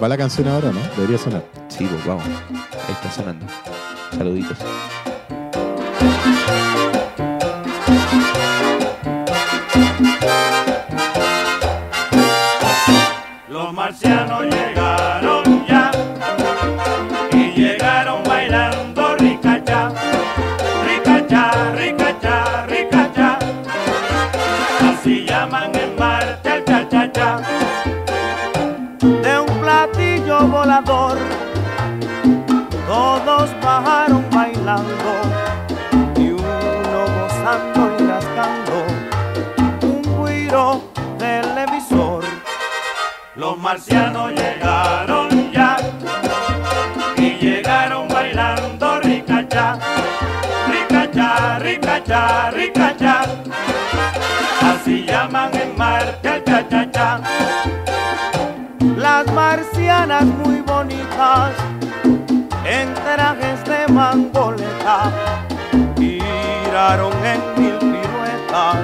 Va 0.03 0.09
la 0.09 0.17
canción 0.17 0.49
ahora, 0.49 0.73
¿no? 0.73 0.81
Debería 0.97 1.17
sonar. 1.17 1.45
Sí, 1.69 1.85
pues 1.89 2.05
vamos. 2.05 2.25
Ahí 2.25 2.91
está 2.93 3.09
sonando. 3.09 3.45
Saluditos. 4.17 4.57
Y 34.67 36.29
uno 36.31 37.05
gozando 37.21 37.95
y 37.97 38.05
rascando 38.05 38.85
un 39.81 40.25
guiro 40.25 40.81
televisor. 41.17 42.25
Los 43.37 43.57
marcianos 43.57 44.33
llegaron 44.33 45.51
ya 45.53 45.77
y 47.15 47.29
llegaron 47.39 48.09
bailando 48.09 48.99
ricacha, 48.99 49.79
ricacha, 50.69 51.59
ricacha, 51.59 52.51
ricacha. 52.51 53.21
Así 54.61 55.05
llaman 55.05 55.55
en 55.55 55.77
marcha 55.77 56.26
giraron 66.87 67.13
en 67.25 67.41
mil 67.61 67.77
piruetas 67.79 68.77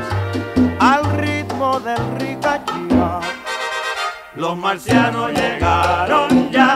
al 0.79 1.17
ritmo 1.17 1.79
del 1.79 2.19
ricachía. 2.19 3.19
Los 4.35 4.57
marcianos 4.57 5.31
llegaron 5.31 6.51
ya 6.51 6.75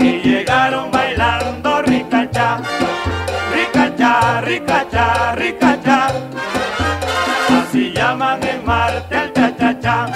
y 0.00 0.18
llegaron 0.22 0.90
bailando 0.90 1.82
ricacha, 1.82 2.58
ricacha, 3.54 4.40
ricacha, 4.40 5.34
ricacha. 5.36 6.08
Así 7.60 7.92
llaman 7.92 8.42
en 8.42 8.66
Marte 8.66 9.16
el 9.16 9.32
cha 9.32 9.56
cha 9.56 9.80
cha. 9.80 10.06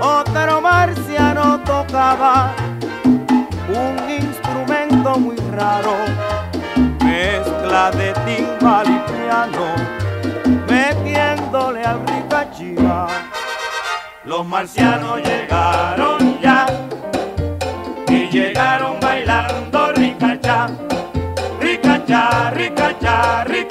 Otro 0.00 0.60
marciano 0.62 1.60
tocaba 1.60 2.52
un 3.04 4.10
instrumento 4.10 5.18
muy 5.18 5.36
raro, 5.54 5.94
mezcla 7.72 7.90
de 7.90 8.12
timbal 8.26 8.86
y 8.86 8.98
piano 9.12 9.74
metiéndole 10.68 11.82
al 11.82 12.06
ricachiva. 12.06 13.08
Los 14.24 14.46
marcianos 14.46 15.20
llegaron 15.22 16.38
ya 16.40 16.66
y 18.08 18.28
llegaron 18.28 19.00
bailando 19.00 19.92
ricacha, 19.92 20.68
ricacha, 21.60 22.50
ricacha, 22.50 23.44
ricacha. 23.44 23.61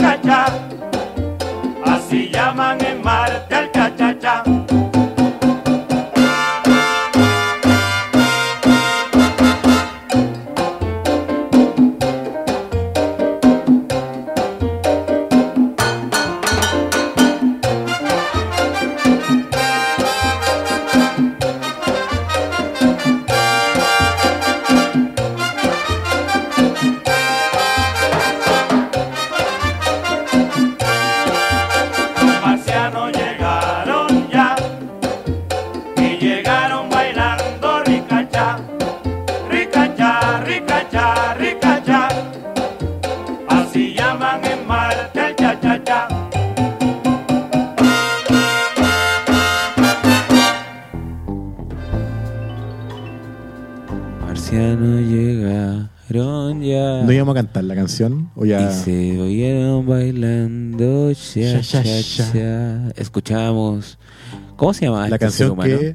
Ya... 58.60 58.70
Y 58.72 58.74
se 58.84 59.20
oyeron 59.22 59.86
bailando 59.88 61.14
cha, 61.14 61.62
Cha, 61.62 61.62
cha, 61.62 61.84
cha, 61.84 62.02
cha. 62.04 62.34
cha. 62.34 62.88
Escuchamos. 63.02 63.98
¿Cómo 64.56 64.74
se 64.74 64.86
llama 64.86 65.08
la 65.10 65.16
este 65.16 65.18
ser 65.18 65.20
canción 65.20 65.52
humano? 65.52 65.80
que... 65.80 65.94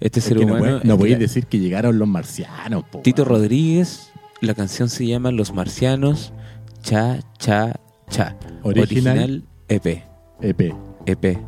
Este 0.00 0.18
es 0.20 0.24
ser 0.26 0.36
que 0.38 0.44
no 0.46 0.54
humano. 0.54 0.78
puede- 0.80 0.84
no 0.88 0.98
podéis 0.98 1.18
decir 1.18 1.46
que 1.46 1.58
llegaron 1.58 1.98
los 1.98 2.08
marcianos, 2.08 2.84
po, 2.90 2.98
Tito. 3.00 3.24
Rodríguez. 3.24 4.10
La 4.40 4.54
canción 4.54 4.88
se 4.90 5.06
llama 5.06 5.30
Los 5.30 5.54
Marcianos. 5.54 6.32
Cha, 6.82 7.20
cha, 7.38 7.80
cha. 8.10 8.36
Original. 8.62 9.42
EP. 9.68 10.02
EP. 10.42 10.74
EP. 11.06 11.38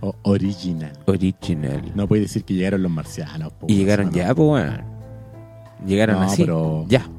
o 0.00 0.14
original. 0.22 0.92
Original. 1.06 1.82
No 1.94 2.06
podéis 2.06 2.28
decir 2.28 2.44
que 2.44 2.54
llegaron 2.54 2.82
los 2.82 2.90
marcianos, 2.92 3.52
po, 3.54 3.66
y 3.68 3.74
llegaron 3.76 4.10
ya, 4.12 4.34
pues 4.34 4.46
bueno. 4.48 4.72
Llegaron 5.86 6.16
No, 6.16 6.22
así. 6.22 6.42
pero- 6.42 6.86
Ya. 6.88 7.10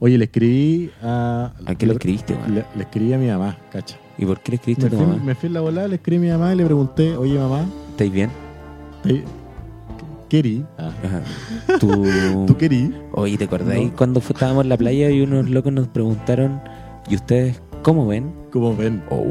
Oye, 0.00 0.18
le 0.18 0.24
escribí 0.24 0.90
a... 1.02 1.52
¿A 1.66 1.74
qué 1.74 1.86
le 1.86 1.92
escribiste? 1.94 2.36
Le, 2.48 2.64
le 2.76 2.82
escribí 2.82 3.12
a 3.12 3.18
mi 3.18 3.28
mamá, 3.28 3.56
cacha. 3.72 3.96
¿Y 4.18 4.26
por 4.26 4.40
qué 4.40 4.52
le 4.52 4.56
escribiste 4.56 4.82
Me 4.84 4.88
a 4.88 4.90
tu 4.90 4.96
fui, 4.96 5.06
mamá? 5.06 5.24
me 5.24 5.34
fui 5.34 5.46
en 5.48 5.52
la 5.54 5.60
volada, 5.60 5.88
le 5.88 5.94
escribí 5.96 6.16
a 6.28 6.32
mi 6.34 6.38
mamá 6.38 6.52
y 6.52 6.56
le 6.56 6.64
pregunté, 6.64 7.16
oye 7.16 7.38
mamá, 7.38 7.64
¿Estáis 7.90 8.12
bien? 8.12 8.30
¿te- 9.02 9.24
¿querí? 10.28 10.64
Ah, 10.78 10.90
Ajá. 11.04 11.78
Tú... 11.78 12.04
¿Tú 12.46 12.56
querí? 12.56 12.92
Oye, 13.12 13.36
¿te 13.38 13.44
acordáis 13.44 13.90
No. 13.90 13.96
cuando 13.96 14.20
estábamos 14.20 14.64
en 14.64 14.68
la 14.68 14.76
playa 14.76 15.10
y 15.10 15.20
unos 15.20 15.48
locos 15.48 15.72
nos 15.72 15.88
preguntaron, 15.88 16.60
¿y 17.08 17.14
ustedes 17.14 17.60
cómo 17.82 18.06
ven? 18.06 18.32
¿Cómo 18.52 18.76
ven? 18.76 19.02
Oh, 19.10 19.24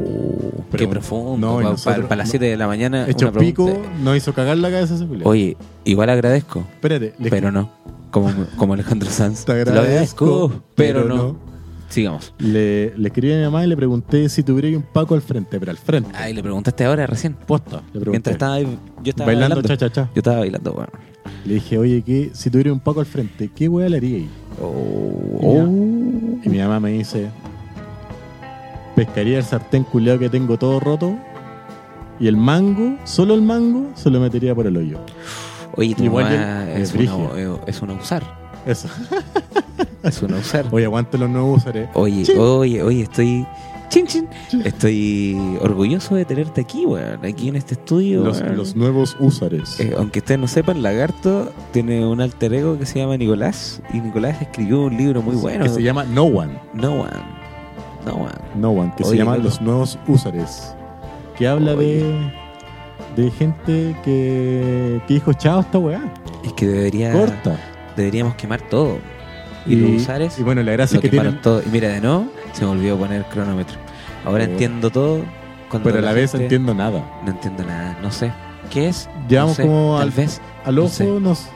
qué 0.76 0.86
profundo. 0.86 1.46
no, 1.46 1.56
para 1.56 1.70
nosotros- 1.70 2.08
las 2.10 2.18
no- 2.18 2.26
7 2.26 2.44
de 2.46 2.56
la 2.56 2.66
mañana. 2.66 3.08
Hecho 3.08 3.28
una 3.30 3.38
pico, 3.38 3.70
nos 4.02 4.16
hizo 4.16 4.32
cagar 4.34 4.56
la 4.58 4.70
cabeza 4.70 4.94
ese. 4.94 5.06
Oye, 5.24 5.56
igual 5.84 6.10
agradezco, 6.10 6.60
Espérate, 6.74 7.14
le 7.18 7.30
pero 7.30 7.50
no. 7.52 7.70
Como, 8.14 8.30
como 8.56 8.74
Alejandro 8.74 9.10
Sanz. 9.10 9.44
Te 9.44 9.52
Lo 9.64 9.72
agradezco, 9.72 10.62
pero, 10.76 11.02
pero 11.02 11.08
no. 11.08 11.16
no. 11.16 11.36
Sigamos. 11.88 12.32
Le, 12.38 12.96
le 12.96 13.08
escribí 13.08 13.32
a 13.32 13.38
mi 13.38 13.42
mamá 13.42 13.64
y 13.64 13.66
le 13.66 13.76
pregunté 13.76 14.28
si 14.28 14.44
tuviera 14.44 14.68
un 14.76 14.84
Paco 14.84 15.16
al 15.16 15.20
frente, 15.20 15.58
pero 15.58 15.72
al 15.72 15.78
frente. 15.78 16.10
Ay, 16.14 16.32
le 16.32 16.40
preguntaste 16.40 16.84
ahora 16.84 17.08
recién. 17.08 17.34
Posta, 17.34 17.78
le 17.92 17.98
pregunté. 17.98 18.10
Mientras 18.10 18.34
estaba 18.34 18.54
ahí, 18.54 18.78
yo 19.02 19.10
estaba 19.10 19.26
bailando 19.26 19.56
bailando. 19.56 19.68
cha-cha-cha. 19.68 20.10
Yo 20.14 20.20
estaba 20.20 20.38
bailando, 20.38 20.72
bueno. 20.74 20.92
Le 21.44 21.54
dije, 21.54 21.76
oye, 21.76 22.02
¿qué, 22.02 22.30
si 22.34 22.50
tuviera 22.50 22.72
un 22.72 22.78
Paco 22.78 23.00
al 23.00 23.06
frente, 23.06 23.50
¿qué 23.52 23.68
weá 23.68 23.88
le 23.88 23.96
haría 23.96 24.18
ahí? 24.18 24.30
Oh. 24.62 25.64
Y 26.44 26.48
mi 26.48 26.58
mamá 26.58 26.78
me 26.78 26.92
dice, 26.92 27.30
pescaría 28.94 29.38
el 29.38 29.44
sartén 29.44 29.82
culeado 29.82 30.20
que 30.20 30.28
tengo 30.28 30.56
todo 30.56 30.78
roto 30.78 31.16
y 32.20 32.28
el 32.28 32.36
mango, 32.36 32.96
solo 33.02 33.34
el 33.34 33.42
mango, 33.42 33.90
se 33.96 34.08
lo 34.08 34.20
metería 34.20 34.54
por 34.54 34.68
el 34.68 34.76
hoyo. 34.76 35.00
Oye, 35.76 35.94
tu 35.94 36.04
Igual 36.04 36.24
mamá 36.24 36.70
es, 36.72 36.92
una, 36.94 36.98
brígido. 36.98 37.60
es 37.66 37.82
una 37.82 37.92
usar. 37.94 38.22
Eso. 38.66 38.88
Es 40.02 40.22
una 40.22 40.36
usar. 40.36 40.66
Oye, 40.70 40.84
aguante 40.84 41.16
los 41.16 41.30
nuevos 41.30 41.62
usares. 41.62 41.88
Oye, 41.94 42.24
Chin. 42.24 42.38
oye, 42.38 42.82
oye, 42.82 43.02
estoy. 43.04 43.46
Chin, 43.88 44.06
chin. 44.06 44.28
Estoy 44.64 45.34
orgulloso 45.62 46.14
de 46.14 46.26
tenerte 46.26 46.60
aquí, 46.60 46.84
weón. 46.84 47.24
Aquí 47.24 47.48
en 47.48 47.56
este 47.56 47.72
estudio. 47.72 48.22
Los, 48.22 48.76
nuevos 48.76 49.16
usares. 49.18 49.80
Eh, 49.80 49.94
aunque 49.96 50.18
ustedes 50.18 50.38
no 50.40 50.46
sepan, 50.46 50.82
Lagarto 50.82 51.50
tiene 51.72 52.04
un 52.06 52.20
alter 52.20 52.52
ego 52.52 52.78
que 52.78 52.84
se 52.84 52.98
llama 52.98 53.16
Nicolás. 53.16 53.80
Y 53.94 54.00
Nicolás 54.00 54.42
escribió 54.42 54.82
un 54.82 54.96
libro 54.96 55.22
muy 55.22 55.36
bueno. 55.36 55.64
Que 55.64 55.70
se 55.70 55.82
llama 55.82 56.04
No 56.04 56.24
One. 56.24 56.58
No 56.74 56.92
One. 57.00 57.10
No 58.04 58.12
One. 58.12 58.32
No 58.56 58.70
One, 58.72 58.92
que 58.98 59.04
se 59.04 59.16
llama. 59.16 59.38
Los 59.38 59.62
Nuevos 59.62 59.98
Usares. 60.06 60.74
Que 61.38 61.48
habla 61.48 61.74
de, 61.74 62.30
de 63.16 63.30
gente 63.30 63.96
que, 64.04 65.00
que 65.06 65.14
dijo, 65.14 65.32
chao, 65.32 65.60
esta 65.60 65.78
weá. 65.78 66.02
Es 66.44 66.52
que 66.54 66.66
debería, 66.66 67.12
Corta. 67.12 67.58
deberíamos 67.96 68.34
quemar 68.34 68.60
todo. 68.62 68.98
Y, 69.66 69.76
los 69.76 70.02
usares 70.02 70.38
y 70.38 70.42
bueno, 70.42 70.62
la 70.62 70.72
gracia 70.72 70.96
es 70.96 71.00
que 71.02 71.10
quemaron 71.10 71.34
tienen. 71.34 71.42
todo. 71.42 71.62
Y 71.62 71.68
mira, 71.70 71.88
de 71.88 72.00
nuevo, 72.00 72.26
se 72.52 72.64
me 72.64 72.70
olvidó 72.72 72.98
poner 72.98 73.24
cronómetro. 73.24 73.78
Ahora 74.24 74.44
Oh. 74.44 74.46
entiendo 74.50 74.90
todo. 74.90 75.20
Cuando 75.70 75.88
Pero 75.90 75.98
a 75.98 76.02
la 76.02 76.12
vez 76.12 76.30
gente- 76.32 76.44
entiendo 76.44 76.74
nada. 76.74 77.02
No 77.24 77.30
entiendo 77.30 77.64
nada. 77.64 77.96
No 78.02 78.10
sé. 78.12 78.30
¿Qué 78.70 78.88
es? 78.88 79.08
Llevamos 79.28 79.58
No 79.58 79.62
sé, 79.64 79.68
como 79.68 79.94
Tal 79.98 80.02
al, 80.08 80.10
vez. 80.10 80.40
al 80.64 80.74
no 80.74 80.82
ojo 80.84 80.90
sé. 80.92 81.04
nos. 81.04 81.48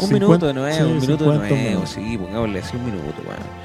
Un 0.00 0.08
50 0.08 0.14
minuto 0.26 0.46
de 0.48 0.54
nuevo, 0.54 0.76
sí, 0.76 0.82
un 0.82 0.98
minuto 1.00 1.24
de 1.24 1.30
50 1.30 1.48
nuevo. 1.48 1.64
minutos. 1.68 1.90
Sí, 1.90 2.18
pongámosle 2.18 2.58
así 2.58 2.76
un 2.76 2.84
minuto, 2.84 3.22
weón. 3.24 3.64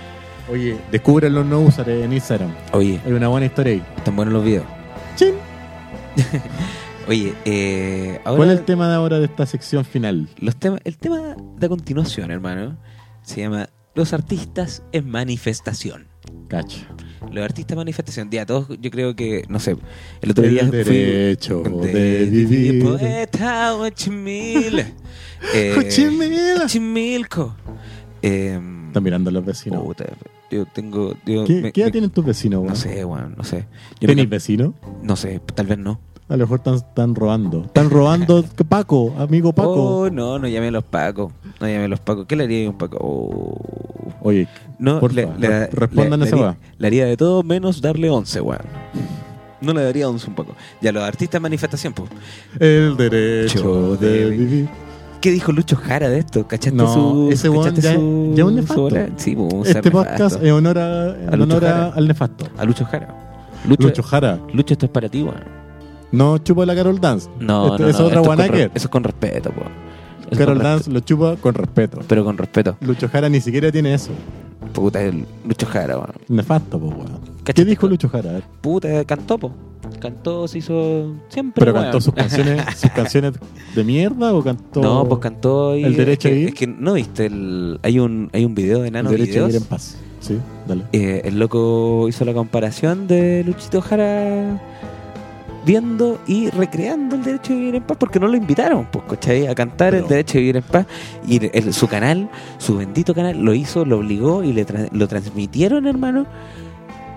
Oye, 0.52 0.78
descubren 0.92 1.34
los 1.34 1.46
nuevos 1.46 1.70
usares 1.70 2.04
en 2.06 2.14
Instagram. 2.14 2.52
Oye, 2.74 3.00
Hay 3.06 3.12
una 3.14 3.28
buena 3.28 3.48
historia 3.48 3.74
ahí. 3.74 3.84
están 3.98 4.16
buenos 4.16 4.34
los 4.34 4.44
videos. 4.44 4.66
Chin. 5.16 5.34
Oye, 7.10 7.34
eh, 7.46 8.20
ahora 8.24 8.38
¿Cuál 8.38 8.50
es 8.52 8.60
el 8.60 8.66
tema 8.66 8.88
de 8.88 8.94
ahora 8.96 9.18
de 9.20 9.26
esta 9.26 9.46
sección 9.48 9.84
final? 9.84 10.30
los 10.40 10.56
temas, 10.56 10.80
el 10.84 10.98
tema 10.98 11.36
de 11.58 11.68
continuación, 11.68 12.30
hermano, 12.32 12.78
se 13.24 13.42
llama 13.42 13.68
Los 13.96 14.14
artistas 14.14 14.84
en 14.92 15.10
manifestación. 15.10 16.08
Cacho. 16.48 16.86
Los 17.32 17.44
artistas 17.44 17.72
en 17.74 17.78
manifestación. 17.80 18.30
Ya, 18.30 18.46
todos, 18.46 18.68
yo 18.80 18.92
creo 18.92 19.16
que, 19.16 19.44
no 19.50 19.60
sé, 19.60 19.76
el 20.22 20.32
otro 20.32 20.44
día 20.48 20.62
El 20.62 20.70
fui- 20.70 20.78
derecho 20.98 21.64
de 21.64 22.26
vivir. 22.26 22.84
Poeta 22.84 23.76
Huachimil. 23.76 24.86
Eh, 25.56 25.72
Cochimela. 25.74 26.60
Huachimilco. 26.60 27.56
Eh, 28.22 28.60
Están 28.88 29.04
mirando 29.04 29.30
a 29.30 29.34
los 29.34 29.46
vecinos. 29.46 29.82
puta, 29.84 30.04
yo 30.52 30.66
tengo... 30.66 31.16
yo 31.26 31.46
¿Qué, 31.46 31.62
me- 31.62 31.72
qué 31.72 31.80
edad 31.82 31.88
me- 31.88 31.92
tienen 31.94 32.10
tus 32.10 32.26
vecinos, 32.26 32.60
No 32.60 32.66
weón? 32.66 32.76
sé, 32.76 33.06
weón, 33.06 33.36
no 33.38 33.44
sé. 33.46 33.60
Yo 34.02 34.08
me- 34.08 34.08
¿Tenéis 34.10 34.30
vecinos? 34.30 34.74
no 35.02 35.16
sé, 35.16 35.40
tal 35.56 35.66
vez 35.66 35.78
no. 35.78 36.02
A 36.30 36.34
lo 36.38 36.44
mejor 36.46 36.60
están, 36.60 36.76
están 36.76 37.16
robando. 37.16 37.64
Están 37.66 37.90
robando 37.90 38.44
Paco, 38.70 39.14
amigo 39.18 39.52
Paco. 39.52 39.74
Oh, 40.02 40.10
no, 40.10 40.38
no 40.40 40.48
llame 40.48 40.68
a 40.68 40.72
los 40.72 40.84
pacos. 40.84 41.32
No 41.60 41.68
llame 41.68 41.86
a 41.86 41.88
los 41.88 42.00
pacos. 42.00 42.26
¿Qué 42.28 42.36
le 42.36 42.44
haría 42.44 42.68
a 42.68 42.70
un 42.70 42.78
paco? 42.78 42.98
Oh. 43.02 43.58
Oye, 44.22 44.48
No, 44.78 45.00
Porfa, 45.00 45.16
le, 45.16 45.28
le- 45.40 45.48
re- 45.48 45.68
respondan 45.72 46.20
le- 46.20 46.26
esa 46.28 46.36
weá. 46.36 46.58
le 46.78 46.88
haría 46.88 47.06
de 47.06 47.18
todo 47.18 47.42
menos 47.44 47.82
darle 47.82 48.10
11, 48.10 48.42
weón. 48.42 48.62
No 49.62 49.74
le 49.74 49.82
daría 49.84 50.08
11 50.08 50.28
un 50.28 50.36
poco. 50.36 50.56
Ya, 50.82 50.92
los 50.92 51.04
artistas 51.04 51.42
manifestación, 51.42 51.94
pues. 51.94 52.10
el 52.60 52.96
derecho 52.96 53.60
Cho 53.60 53.96
de 53.98 54.30
vivir. 54.30 54.70
¿Qué 55.22 55.32
dijo 55.32 55.52
Lucho 55.52 55.76
Jara 55.76 56.10
de 56.10 56.20
esto? 56.20 56.48
¿Cachaste 56.48 56.78
No, 56.78 56.94
su. 56.94 57.30
ese 57.32 57.50
cachaste 57.52 57.82
ya- 57.82 57.96
su- 57.96 58.34
ya 58.36 58.46
un 58.46 58.56
nefasto. 58.56 58.90
Sí, 59.18 59.36
un 59.36 59.66
ser 59.66 59.78
Este 59.78 59.92
podcast 59.92 60.20
nefasto. 60.36 60.46
es 60.46 60.52
honor 60.54 60.78
a, 60.78 61.16
en 61.34 61.42
honor 61.42 61.66
a- 61.66 61.88
al 61.90 62.08
nefasto. 62.08 62.46
A 62.58 62.64
Lucho 62.66 62.86
Jara. 62.86 63.08
Lucho, 63.68 63.84
Lucho 63.88 64.04
Jara. 64.04 64.40
Lucho, 64.54 64.74
esto 64.76 64.86
es 64.86 64.92
para 64.92 65.10
ti, 65.10 65.24
weón. 65.24 65.59
No 66.12 66.38
chupa 66.40 66.66
la 66.66 66.76
Carol 66.76 67.00
Dance. 67.00 67.30
No, 67.40 67.68
Esto 67.72 67.84
no, 67.84 67.90
es 67.90 68.00
otra 68.00 68.48
re- 68.48 68.64
Eso 68.66 68.72
es 68.74 68.88
con 68.90 69.04
respeto. 69.04 69.50
Eso 69.50 70.30
es 70.32 70.38
Carol 70.38 70.56
con 70.58 70.64
Dance 70.64 70.92
lo 70.92 71.00
chupa 71.02 71.36
con 71.38 71.54
respeto. 71.54 72.00
Pero 72.08 72.24
con 72.26 72.38
respeto. 72.38 72.78
Lucho 72.82 73.08
Jara 73.10 73.30
ni 73.30 73.42
siquiera 73.42 73.72
tiene 73.72 73.94
eso. 73.94 74.12
Puta, 74.74 75.02
el 75.02 75.26
Lucho 75.46 75.66
Jara, 75.66 75.96
weón. 75.98 76.12
Nefasto, 76.28 76.80
po, 76.80 76.88
weón. 76.88 77.20
¿Qué 77.44 77.66
dijo 77.66 77.88
Lucho 77.88 78.10
Jara? 78.10 78.30
A 78.30 78.34
ver. 78.34 78.44
Puta, 78.62 79.04
cantó, 79.06 79.38
po. 79.38 79.52
Cantó, 80.00 80.48
se 80.48 80.60
hizo 80.60 81.14
siempre. 81.30 81.60
¿Pero 81.62 81.74
weón. 81.74 81.86
cantó 81.86 82.02
sus 82.02 82.14
canciones, 82.14 82.64
sus 82.78 82.92
canciones 82.92 83.34
de 83.76 83.84
mierda 83.84 84.34
o 84.34 84.44
cantó 84.44 84.82
No, 84.82 85.06
pues 85.08 85.20
cantó 85.22 85.76
y 85.76 85.84
El 85.84 85.96
derecho 85.98 86.28
es 86.28 86.34
a 86.34 86.38
que, 86.38 86.46
es 86.46 86.54
que 86.54 86.68
no 86.68 86.94
viste 86.94 87.26
el 87.26 87.80
hay 87.82 88.00
un 88.00 88.30
hay 88.34 88.46
un 88.46 88.54
video 88.56 88.82
de 88.82 88.88
el 88.88 88.94
Nano 88.94 89.10
derecho 89.10 89.32
a 89.32 89.34
Videos. 89.34 89.48
vivir 89.48 89.62
en 89.64 89.68
paz? 89.68 89.98
Sí, 90.20 90.38
dale. 90.68 90.84
Eh, 90.92 91.22
el 91.26 91.40
loco 91.40 92.06
hizo 92.08 92.24
la 92.26 92.34
comparación 92.34 93.08
de 93.08 93.44
Luchito 93.46 93.82
Jara 93.82 94.62
viendo 95.66 96.20
y 96.28 96.50
recreando 96.50 97.16
el 97.16 97.24
derecho 97.24 97.54
de 97.54 97.60
vivir 97.60 97.76
en 97.76 97.84
paz 97.84 97.98
porque 98.00 98.20
no 98.20 98.28
lo 98.28 98.36
invitaron, 98.38 98.88
pues, 98.92 99.04
¿cachai? 99.10 99.48
A 99.48 99.56
cantar 99.56 99.94
el 99.96 100.08
derecho 100.08 100.34
de 100.36 100.40
vivir 100.40 100.58
en 100.58 100.64
paz. 100.64 100.86
Y 101.28 101.46
el- 101.58 101.74
su 101.74 101.88
canal, 101.88 102.30
su 102.58 102.78
bendito 102.78 103.14
canal, 103.14 103.38
lo 103.44 103.54
hizo, 103.54 103.86
lo 103.86 103.98
obligó 104.00 104.44
y 104.44 104.54
le 104.54 104.66
tra- 104.66 104.90
lo 104.92 105.08
transmitieron, 105.08 105.86
hermano, 105.88 106.26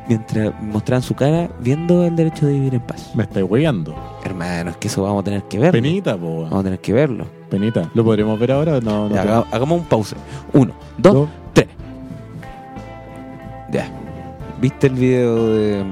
mientras 0.09 0.53
mostraban 0.61 1.03
su 1.03 1.15
cara 1.15 1.49
viendo 1.61 2.05
el 2.05 2.17
derecho 2.17 2.47
de 2.47 2.55
vivir 2.55 2.75
en 2.75 2.81
paz. 2.81 3.13
Me 3.15 3.23
estáis 3.23 3.47
hueando. 3.49 3.95
Hermano, 4.25 4.71
es 4.71 4.77
que 4.77 4.89
eso 4.89 5.03
vamos 5.03 5.21
a 5.23 5.25
tener 5.25 5.43
que 5.45 5.59
verlo. 5.59 5.73
Penita, 5.81 6.17
po. 6.17 6.43
Vamos 6.43 6.61
a 6.61 6.63
tener 6.65 6.81
que 6.81 6.93
verlo. 6.93 7.27
Penita. 7.49 7.89
¿Lo 7.95 8.05
podremos 8.05 8.39
ver 8.41 8.53
ahora? 8.53 8.81
No, 8.81 9.09
no. 9.09 9.15
Haga- 9.21 9.45
hagamos 9.53 9.81
un 9.81 9.87
pause. 9.87 10.17
Uno, 10.53 10.73
dos, 10.99 11.15
Dos. 11.15 11.29
tres. 11.53 11.69
Ya. 13.71 13.89
¿Viste 14.61 14.87
el 14.89 14.95
video 14.95 15.49
de... 15.55 15.85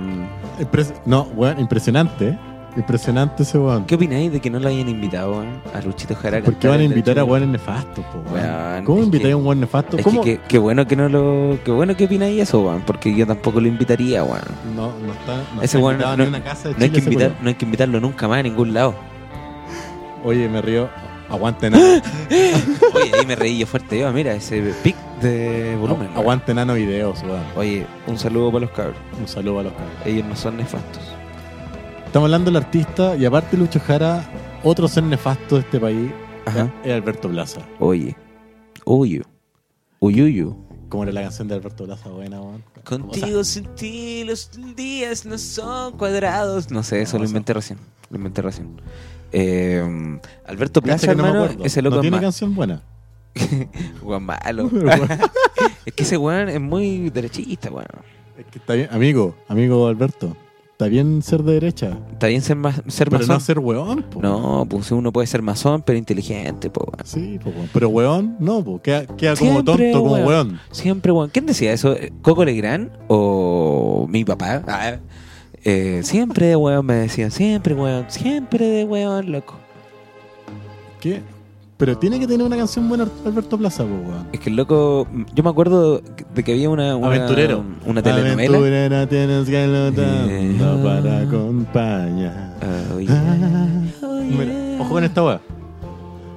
no, 1.07 1.23
weón, 1.35 1.59
impresionante. 1.61 2.39
Impresionante 2.77 3.43
ese 3.43 3.59
weón. 3.59 3.85
¿Qué 3.85 3.97
opináis 3.97 4.31
de 4.31 4.41
que 4.41 4.49
no 4.49 4.61
lo 4.61 4.69
hayan 4.69 4.89
invitado 4.89 5.33
weón, 5.33 5.61
a 5.75 5.81
Luchito 5.81 6.15
Jara? 6.15 6.39
a 6.39 6.43
¿Por 6.43 6.55
qué 6.55 6.69
van 6.69 6.79
a 6.81 6.85
invitar 6.85 7.19
a 7.19 7.25
weones 7.25 7.49
nefastos, 7.49 8.05
weón? 8.33 8.85
¿Cómo 8.85 9.03
invitáis 9.03 9.35
a 9.35 9.37
un 9.37 9.45
weón 9.47 9.61
nefasto? 9.61 9.97
Es 9.99 10.05
¿Cómo? 10.05 10.23
que 10.23 10.39
qué- 10.47 10.59
bueno 10.59 10.87
que 10.87 10.95
no 10.95 11.09
lo... 11.09 11.59
Qué 11.65 11.73
bueno 11.73 11.97
que 11.97 12.05
opináis 12.05 12.41
eso, 12.41 12.61
weón, 12.63 12.83
porque 12.87 13.13
yo 13.15 13.27
tampoco 13.27 13.61
lo 13.61 13.67
invitaría, 13.67 14.23
weón. 14.23 14.41
No, 14.77 14.93
no 15.05 15.13
está. 15.13 15.43
No 15.57 15.63
Ese 15.63 15.79
weón 15.79 15.99
no- 15.99 16.25
una 16.29 16.45
casa 16.45 16.69
de 16.69 16.75
No 16.77 16.85
hay, 16.85 16.91
que 16.91 17.01
Chile, 17.01 17.13
invitar, 17.13 17.37
no 17.43 17.49
hay 17.49 17.55
que 17.55 17.65
invitarlo 17.65 18.01
nunca 18.01 18.29
más 18.29 18.39
a 18.39 18.43
ningún 18.45 18.73
lado. 18.73 18.95
Oye, 20.25 20.49
me 20.49 20.63
río. 20.63 20.89
Aguante 21.29 21.71
nano. 21.71 21.85
Oye, 22.95 23.13
ahí 23.19 23.27
me 23.27 23.37
reí 23.37 23.59
yo 23.59 23.67
fuerte 23.67 23.99
yo, 24.01 24.13
mira, 24.13 24.33
ese 24.35 24.61
pic 24.83 24.97
de 25.21 25.77
volumen. 25.81 26.07
weón. 26.09 26.17
Aguante 26.19 26.55
nano 26.55 26.75
videos, 26.75 27.23
weón. 27.23 27.43
Oye, 27.57 27.87
un 28.07 28.19
saludo 28.19 28.51
para 28.53 28.67
los 28.67 28.71
cabros. 28.75 28.97
Un 29.19 29.29
saludo 29.29 29.61
a 29.61 29.63
los 29.65 29.73
cabros. 29.73 29.93
Ellos 30.07 30.27
no 30.27 30.37
son 30.37 30.57
nefastos. 30.57 31.03
Estamos 32.07 32.27
hablando 32.27 32.51
del 32.51 32.57
artista 32.63 33.17
y 33.17 33.25
aparte 33.25 33.57
Lucho 33.57 33.79
Jara, 33.81 34.29
otro 34.65 34.89
ser 34.89 35.05
nefasto 35.05 35.57
de 35.57 35.61
este 35.61 35.79
país 35.79 36.11
Ajá. 36.47 36.73
es 36.85 36.93
Alberto 36.93 37.29
Plaza. 37.29 37.61
Oye. 37.79 38.17
Uyu. 38.85 39.23
Uyuyu. 40.01 40.57
Como 40.89 41.05
era 41.05 41.13
la 41.13 41.23
canción 41.23 41.47
de 41.47 41.55
Alberto 41.55 41.85
Plaza, 41.85 42.09
buena, 42.09 42.41
weón. 42.41 42.65
Contigo 42.85 43.45
sin 43.45 43.67
ti 43.77 44.25
los 44.25 44.51
días 44.75 45.25
no 45.27 45.39
son 45.39 45.97
cuadrados. 45.97 46.71
No 46.73 46.83
sé, 46.83 47.03
eso 47.03 47.17
No, 47.19 47.23
lo 47.25 47.29
inventé 47.29 47.53
recién. 47.53 47.79
Lo 48.09 48.17
inventé 48.17 48.43
recién. 48.43 48.81
Eh, 49.31 50.19
Alberto 50.47 50.83
Plaza, 50.83 51.07
no 51.09 51.13
hermano, 51.13 51.45
acuerdo. 51.45 51.65
ese 51.65 51.81
loco 51.83 51.97
no 51.97 52.01
es 52.01 52.03
tiene 52.03 52.21
canción 52.21 52.55
buena. 52.57 52.83
weón 54.03 54.25
malo. 54.25 54.71
Es 55.87 55.93
que 55.95 56.03
ese 56.03 56.17
weón 56.17 56.49
es 56.49 56.61
muy 56.61 57.11
derechista, 57.11 57.71
weón. 57.71 57.87
es 58.39 58.47
que 58.47 58.59
está 58.59 58.75
bien, 58.75 58.89
amigo, 58.93 59.35
amigo 59.49 59.87
Alberto. 59.87 60.37
Está 60.73 60.89
bien 60.89 61.21
ser 61.21 61.43
de 61.43 61.53
derecha, 61.55 61.99
Está 62.13 62.29
bien 62.29 62.41
ser, 62.41 62.57
ma- 62.57 62.73
ser 62.89 63.11
pero 63.11 63.19
masón. 63.21 63.35
no 63.35 63.41
ser 63.41 63.59
weón, 63.59 64.03
po. 64.05 64.23
No, 64.23 64.67
pues 64.69 64.91
uno 64.93 65.13
puede 65.13 65.27
ser 65.27 65.43
masón, 65.43 65.83
pero 65.83 65.99
inteligente, 65.99 66.71
po, 66.71 66.85
weón. 66.87 67.07
Sí, 67.07 67.39
po, 67.43 67.51
weón. 67.51 67.69
pero 67.73 67.89
weón, 67.91 68.37
no, 68.41 68.65
po. 68.65 68.81
Queda, 68.81 69.05
queda 69.07 69.37
como 69.37 69.51
Siempre, 69.53 69.93
tonto, 69.93 69.99
como 70.01 70.13
weón. 70.15 70.27
weón. 70.27 70.61
Siempre, 70.71 71.13
weón. 71.13 71.29
¿Quién 71.31 71.45
decía 71.45 71.73
eso? 71.75 71.95
¿Coco 72.23 72.45
Legrand 72.47 72.91
o 73.09 74.07
mi 74.09 74.25
papá? 74.25 74.63
Ah, 74.67 74.97
eh, 75.65 76.01
siempre 76.03 76.47
de 76.47 76.57
weón 76.57 76.87
me 76.87 76.95
decían, 76.95 77.31
siempre 77.31 77.75
weón, 77.75 78.07
siempre 78.09 78.65
de 78.67 78.85
weón, 78.85 79.31
loco. 79.33 79.57
¿Qué? 81.01 81.21
Pero 81.81 81.97
tiene 81.99 82.21
que 82.21 82.27
tener 82.29 82.47
una 82.47 82.57
canción 82.59 82.89
buena 82.89 83.09
Alberto 83.25 83.57
Plaza, 83.59 83.83
po, 83.85 83.89
weón. 83.95 84.27
Es 84.33 84.39
que 84.41 84.51
el 84.51 84.57
loco, 84.57 85.09
yo 85.35 85.43
me 85.43 85.49
acuerdo 85.51 86.03
de 86.35 86.45
que 86.45 86.53
había 86.53 86.69
una, 86.71 86.95
una 86.95 87.07
Aventurero. 87.09 87.65
una 87.87 88.03
telenovela. 88.03 88.59
Aventurera 88.59 89.09
tienes 89.09 89.47
que 89.49 89.65
Eh, 89.65 90.53
luchar 90.53 90.83
para 90.83 91.21
acompañar. 91.23 92.55
Oye, 92.95 93.07
Ah, 93.11 94.07
oye. 94.15 94.25
Mira, 94.37 94.53
ojo 94.83 94.91
con 94.91 95.05
esta 95.05 95.25
weá. 95.25 95.41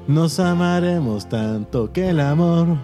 Nos 0.08 0.40
amaremos 0.40 1.28
tanto 1.28 1.92
que 1.92 2.10
el 2.10 2.20
amor 2.22 2.78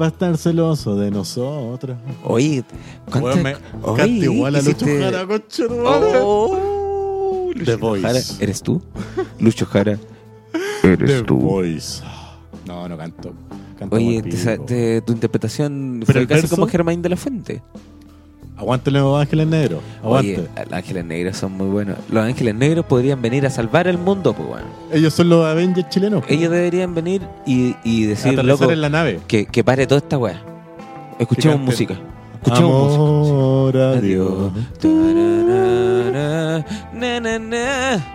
va 0.00 0.06
a 0.06 0.08
estar 0.08 0.36
celoso 0.36 0.94
de 0.94 1.10
nosotros. 1.10 1.96
Oye, 2.24 2.64
¿cuántas- 3.10 3.22
Weón, 3.22 3.42
me 3.42 3.54
Oye, 3.82 3.96
canta 3.96 4.06
igual 4.06 4.54
a 4.56 4.58
Lucho 4.58 4.70
hiciste- 4.86 5.00
Jara, 5.02 5.26
concha 5.26 5.66
tu 5.68 5.74
madre. 5.76 6.18
Oh, 6.22 7.50
The 7.54 7.58
Lucho 7.60 7.78
Voice. 7.78 8.06
Jara, 8.06 8.18
¿Eres 8.40 8.62
tú? 8.62 8.82
Lucho 9.40 9.64
Jara. 9.66 9.98
Eres 10.92 11.18
The 11.18 11.22
tú. 11.22 11.36
Voice. 11.38 12.02
No, 12.66 12.88
no 12.88 12.96
canto. 12.96 13.32
canto 13.78 13.96
Oye, 13.96 14.16
como 14.20 14.22
te 14.22 14.28
el 14.30 14.36
sa- 14.36 14.52
pico. 14.52 14.64
te- 14.64 15.00
tu 15.02 15.12
interpretación 15.12 15.96
Pero 16.00 16.12
fue 16.12 16.20
el 16.22 16.28
casi 16.28 16.40
verso- 16.42 16.56
como 16.56 16.66
Germain 16.68 17.00
de 17.02 17.08
la 17.08 17.16
Fuente. 17.16 17.62
Aguante 18.56 18.90
los 18.90 19.20
ángeles 19.20 19.46
negros. 19.46 19.80
Aguante. 20.02 20.34
Oye, 20.40 20.48
los 20.64 20.72
ángeles 20.72 21.04
negros 21.04 21.36
son 21.36 21.52
muy 21.52 21.68
buenos. 21.68 21.96
Los 22.10 22.24
ángeles 22.24 22.54
negros 22.56 22.84
podrían 22.86 23.22
venir 23.22 23.46
a 23.46 23.50
salvar 23.50 23.86
el 23.86 23.98
mundo, 23.98 24.32
pues, 24.34 24.48
weón. 24.48 24.64
Ellos 24.92 25.14
son 25.14 25.28
los 25.28 25.46
Avengers 25.46 25.88
chilenos. 25.90 26.22
po. 26.22 26.26
Ellos 26.28 26.50
deberían 26.50 26.92
venir 26.92 27.22
y, 27.46 27.76
y 27.84 28.04
decir, 28.06 28.32
Aterrizar 28.32 28.44
loco, 28.60 28.72
en 28.72 28.80
la 28.80 28.88
nave. 28.88 29.20
que, 29.28 29.46
que 29.46 29.62
pare 29.62 29.86
toda 29.86 29.98
esta 30.00 30.18
weá. 30.18 30.42
Escuchemos 31.20 31.60
música. 31.60 31.94
Escuchemos 32.42 32.72
música. 32.72 33.02
Amor 33.04 33.76
a 33.76 34.00
Dios. 34.00 34.52
Tararara, 34.80 36.64
na, 36.94 37.20
na, 37.20 37.38
na. 37.38 38.06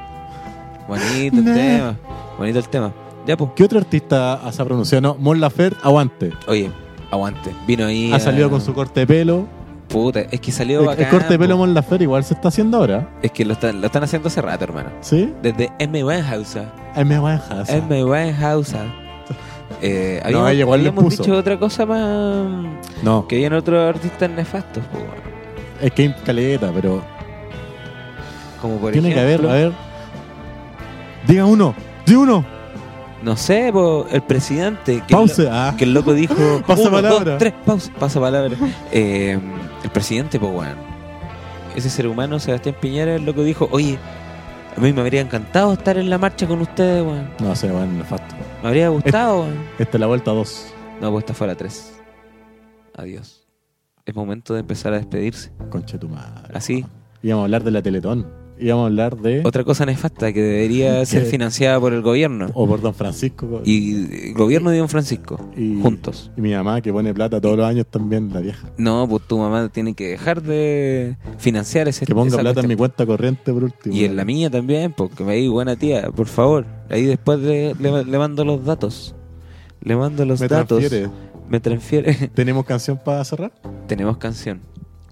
Bonito 0.87 1.37
el 1.37 1.45
Na. 1.45 1.53
tema. 1.53 1.95
Bonito 2.37 2.59
el 2.59 2.67
tema. 2.69 2.93
Ya, 3.25 3.37
pues. 3.37 3.51
¿Qué 3.55 3.63
otro 3.63 3.79
artista 3.79 4.39
se 4.51 4.61
ha 4.61 4.65
pronunciado? 4.65 5.01
No, 5.01 5.15
Mon 5.15 5.39
Laferte, 5.39 5.77
aguante. 5.83 6.31
Oye, 6.47 6.69
aguante. 7.11 7.51
Vino 7.67 7.85
ahí. 7.85 8.11
Ha 8.11 8.17
a- 8.17 8.19
salido 8.19 8.49
con 8.49 8.61
su 8.61 8.73
corte 8.73 9.01
de 9.01 9.07
pelo. 9.07 9.45
Puta, 9.87 10.21
es 10.21 10.39
que 10.41 10.51
salió 10.51 10.79
El, 10.81 10.85
bacán. 10.87 11.05
el 11.05 11.11
corte 11.11 11.27
de 11.29 11.39
pelo 11.39 11.55
po. 11.55 11.59
Mon 11.59 11.73
Laferte 11.73 12.03
igual 12.03 12.23
se 12.23 12.33
está 12.33 12.47
haciendo 12.49 12.77
ahora. 12.79 13.09
Es 13.21 13.31
que 13.31 13.45
lo 13.45 13.53
están, 13.53 13.79
lo 13.79 13.85
están 13.87 14.03
haciendo 14.03 14.27
hace 14.27 14.41
rato, 14.41 14.63
hermano. 14.63 14.89
¿Sí? 15.01 15.31
Desde 15.41 15.71
M. 15.79 16.03
Winehouse. 16.03 16.57
M. 16.95 17.19
Winehouse. 17.19 17.69
M. 17.69 18.03
Winehouse. 18.03 18.75
Eh, 19.81 20.19
No, 20.21 20.27
habíamos, 20.27 20.51
ella 20.51 20.59
igual 20.61 20.83
le 20.83 20.89
habíamos 20.89 21.03
puso. 21.11 21.23
dicho 21.23 21.35
otra 21.37 21.59
cosa 21.59 21.85
más. 21.85 22.65
No, 23.03 23.27
Que 23.27 23.35
habían 23.35 23.53
otros 23.53 23.87
artistas 23.95 24.29
nefastos, 24.29 24.83
po, 24.85 24.97
weón. 24.97 25.09
es 25.81 25.91
que 25.91 26.01
hay 26.03 26.15
caleta, 26.25 26.71
pero 26.73 27.01
como 28.61 28.77
por 28.77 28.91
tiene 28.93 29.13
que 29.13 29.19
haber, 29.19 29.31
ejemplo, 29.41 29.49
a 29.51 29.53
ver. 29.53 29.71
Diga 31.27 31.45
uno, 31.45 31.73
di 32.05 32.15
uno. 32.15 32.45
no 33.23 33.35
sé, 33.37 33.69
po, 33.71 34.05
el 34.11 34.21
presidente. 34.23 35.01
Que 35.07 35.13
Pause. 35.15 35.39
El, 35.43 35.49
Ah, 35.49 35.69
lo- 35.71 35.77
que 35.77 35.83
el 35.85 35.93
loco 35.93 36.13
dijo. 36.13 36.33
Pasa 36.67 36.81
uno, 36.83 36.91
palabra. 36.91 37.23
dos, 37.31 37.37
tres, 37.39 37.53
pausa, 37.65 37.91
pasa 37.99 38.19
palabra. 38.19 38.55
Eh, 38.91 39.39
el 39.83 39.89
presidente, 39.89 40.39
pues, 40.39 40.51
weón. 40.51 40.93
Ese 41.75 41.89
ser 41.89 42.07
humano, 42.07 42.39
Sebastián 42.39 42.75
Piñera, 42.79 43.15
el 43.15 43.25
loco 43.25 43.43
dijo: 43.43 43.67
Oye, 43.71 43.97
a 44.77 44.79
mí 44.79 44.91
me 44.93 45.01
habría 45.01 45.21
encantado 45.21 45.73
estar 45.73 45.97
en 45.97 46.09
la 46.09 46.17
marcha 46.17 46.45
con 46.47 46.61
ustedes, 46.61 47.01
weón. 47.03 47.29
no 47.39 47.55
sé, 47.55 47.69
bueno, 47.71 47.91
nefasto. 47.93 48.35
Me 48.61 48.67
habría 48.69 48.89
gustado, 48.89 49.41
weón. 49.41 49.55
Esta 49.79 49.97
es 49.97 49.99
la 49.99 50.07
vuelta 50.07 50.31
2. 50.31 50.67
No, 51.01 51.11
pues 51.11 51.23
esta 51.23 51.33
fue 51.33 51.47
la 51.47 51.55
3. 51.55 51.93
Adiós. 52.95 53.39
Es 54.05 54.13
momento 54.15 54.53
de 54.53 54.59
empezar 54.59 54.93
a 54.93 54.97
despedirse. 54.97 55.51
Concha 55.69 55.97
tu 55.97 56.09
madre. 56.09 56.53
Así. 56.53 56.85
Íbamos 57.23 57.43
a 57.43 57.45
hablar 57.45 57.63
de 57.63 57.71
la 57.71 57.81
Teletón. 57.81 58.27
Íbamos 58.59 58.83
a 58.83 58.87
hablar 58.87 59.17
de. 59.17 59.41
Otra 59.45 59.63
cosa 59.63 59.85
nefasta 59.85 60.31
que 60.31 60.41
debería 60.41 61.05
ser 61.07 61.25
financiada 61.25 61.79
por 61.79 61.93
el 61.93 62.01
gobierno. 62.01 62.47
O 62.53 62.67
por 62.67 62.81
Don 62.81 62.93
Francisco. 62.93 63.61
Y 63.65 64.27
el 64.29 64.33
gobierno 64.35 64.69
de 64.69 64.77
Don 64.77 64.89
Francisco. 64.89 65.39
Y- 65.57 65.81
Juntos. 65.81 66.31
Y 66.37 66.41
mi 66.41 66.53
mamá 66.53 66.81
que 66.81 66.93
pone 66.93 67.13
plata 67.13 67.41
todos 67.41 67.57
los 67.57 67.65
años 67.65 67.85
también, 67.89 68.31
la 68.33 68.39
vieja. 68.41 68.69
No, 68.77 69.07
pues 69.09 69.23
tu 69.27 69.37
mamá 69.37 69.69
tiene 69.69 69.93
que 69.95 70.09
dejar 70.09 70.41
de 70.41 71.17
financiar 71.37 71.87
ese 71.87 72.05
Que 72.05 72.13
ponga 72.13 72.29
esa 72.29 72.39
plata 72.39 72.61
en 72.61 72.67
mi 72.67 72.75
cuenta 72.75 73.05
corriente 73.05 73.51
por 73.51 73.63
último. 73.63 73.95
Y 73.95 74.05
en 74.05 74.15
la 74.15 74.23
mía 74.25 74.49
también, 74.49 74.93
porque 74.95 75.23
me 75.23 75.35
di 75.35 75.47
buena 75.47 75.75
tía, 75.75 76.09
por 76.11 76.27
favor. 76.27 76.65
Ahí 76.89 77.03
después 77.05 77.39
le, 77.39 77.73
le- 77.75 78.05
le 78.05 78.17
mando 78.17 78.45
los 78.45 78.63
datos. 78.63 79.15
Le 79.81 79.95
mando 79.95 80.25
los 80.25 80.39
Me 80.39 80.47
datos. 80.47 80.79
transfiere. 80.79 81.09
Me 81.49 81.59
transfiere. 81.59 82.13
¿Tenemos 82.33 82.65
canción 82.65 82.99
para 83.03 83.23
cerrar? 83.25 83.51
Tenemos 83.87 84.17
canción. 84.17 84.61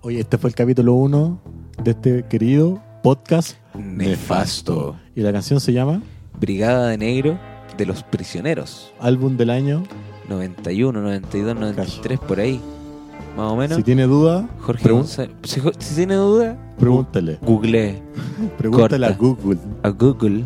Oye, 0.01 0.19
este 0.21 0.37
fue 0.37 0.49
el 0.49 0.55
capítulo 0.55 0.93
1 0.93 1.41
de 1.83 1.91
este 1.91 2.23
querido 2.29 2.81
podcast 3.01 3.55
Nefasto. 3.75 4.95
Y 5.15 5.21
la 5.21 5.31
canción 5.31 5.59
se 5.59 5.73
llama 5.73 6.01
Brigada 6.39 6.87
de 6.89 6.97
Negro 6.97 7.39
de 7.77 7.85
los 7.85 8.03
Prisioneros. 8.03 8.93
Álbum 8.99 9.37
del 9.37 9.49
Año. 9.49 9.83
91, 10.29 11.01
92, 11.01 11.55
93, 11.55 12.19
por 12.19 12.39
ahí. 12.39 12.59
Más 13.35 13.51
o 13.51 13.55
menos. 13.55 13.77
Si 13.77 13.83
tiene 13.83 14.03
duda, 14.03 14.47
Jorge 14.59 14.89
González. 14.89 15.35
Si, 15.43 15.61
si 15.79 15.95
tiene 15.95 16.15
duda, 16.15 16.57
pregúntale. 16.77 17.37
google 17.41 18.01
Pregúntale 18.57 19.05
a. 19.05 19.11
Google. 19.13 19.57
a 19.83 19.89
Google. 19.89 20.43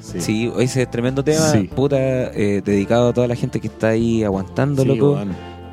Sí. 0.00 0.20
Sí, 0.20 0.52
ese 0.58 0.86
tremendo 0.86 1.22
tema, 1.22 1.40
Sí. 1.50 1.64
puta, 1.74 1.98
eh, 1.98 2.62
dedicado 2.64 3.08
a 3.08 3.12
toda 3.12 3.26
la 3.26 3.34
gente 3.34 3.60
que 3.60 3.66
está 3.66 3.88
ahí 3.88 4.22
aguantando, 4.24 4.82
Sí, 4.82 4.88
loco. 4.88 5.18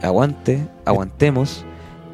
Aguante, 0.02 0.68
aguantemos. 0.84 1.64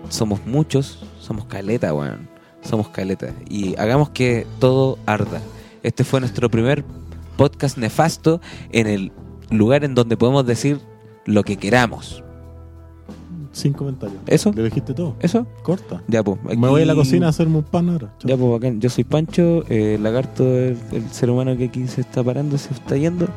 Somos 0.10 0.46
muchos, 0.46 1.04
somos 1.20 1.46
caleta, 1.46 1.94
weón. 1.94 2.30
Somos 2.62 2.90
caleta. 2.90 3.34
Y 3.50 3.76
hagamos 3.80 4.10
que 4.10 4.46
todo 4.60 4.98
arda. 5.06 5.42
Este 5.84 6.04
fue 6.04 6.20
nuestro 6.20 6.50
primer 6.50 6.84
podcast 7.38 7.78
nefasto 7.78 8.40
en 8.72 8.88
el 8.88 9.12
lugar 9.50 9.84
en 9.84 9.96
donde 9.96 10.16
podemos 10.18 10.46
decir 10.46 10.80
lo 11.26 11.44
que 11.44 11.58
queramos. 11.58 12.24
sin 13.52 13.74
comentarios. 13.74 14.22
¿Eso? 14.28 14.54
Le 14.54 14.64
dijiste 14.64 14.94
todo. 14.94 15.16
¿Eso? 15.20 15.46
Corta. 15.64 16.02
Ya, 16.08 16.24
pues. 16.24 16.40
Me 16.44 16.68
voy 16.70 16.84
a 16.84 16.86
la 16.86 16.96
cocina 16.96 17.26
a 17.26 17.30
hacerme 17.30 17.58
un 17.58 17.64
pan 17.64 17.90
ahora. 17.90 18.14
Ya, 18.24 18.38
pues, 18.38 18.50
bacán. 18.52 18.80
Yo 18.80 18.90
soy 18.90 19.04
Pancho, 19.04 19.66
eh, 19.70 19.98
Lagarto, 20.02 20.44
el, 20.46 20.78
el 20.92 21.10
ser 21.12 21.30
humano 21.30 21.58
que 21.58 21.66
aquí 21.66 21.86
se 21.88 22.02
está 22.02 22.24
parando, 22.24 22.58
se 22.58 22.74
está 22.74 22.96
yendo. 22.96 23.28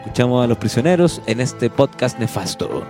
Escuchamos 0.00 0.44
a 0.44 0.46
los 0.46 0.56
prisioneros 0.58 1.20
en 1.26 1.40
este 1.40 1.68
podcast 1.70 2.18
nefasto. 2.18 2.84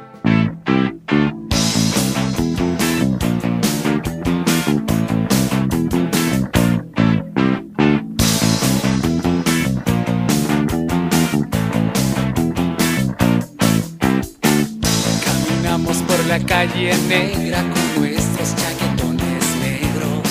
Calle 16.74 16.94
negra 17.08 17.58
con 17.58 18.02
nuestros 18.02 18.54
chaquetones 18.56 19.44
negros. 19.60 20.28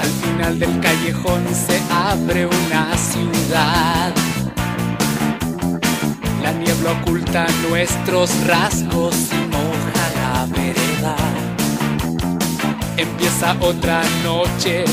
Al 0.00 0.08
final 0.08 0.58
del 0.58 0.80
callejón 0.80 1.42
se 1.52 1.80
abre 1.90 2.46
una 2.46 2.96
ciudad. 2.96 4.12
La 6.42 6.52
niebla 6.52 6.92
oculta 6.92 7.46
nuestros 7.68 8.30
rasgos 8.46 9.16
y 9.32 9.48
moja 9.48 10.04
la 10.20 10.46
vereda. 10.46 11.16
Empieza 12.96 13.56
otra 13.60 14.02
noche 14.22 14.84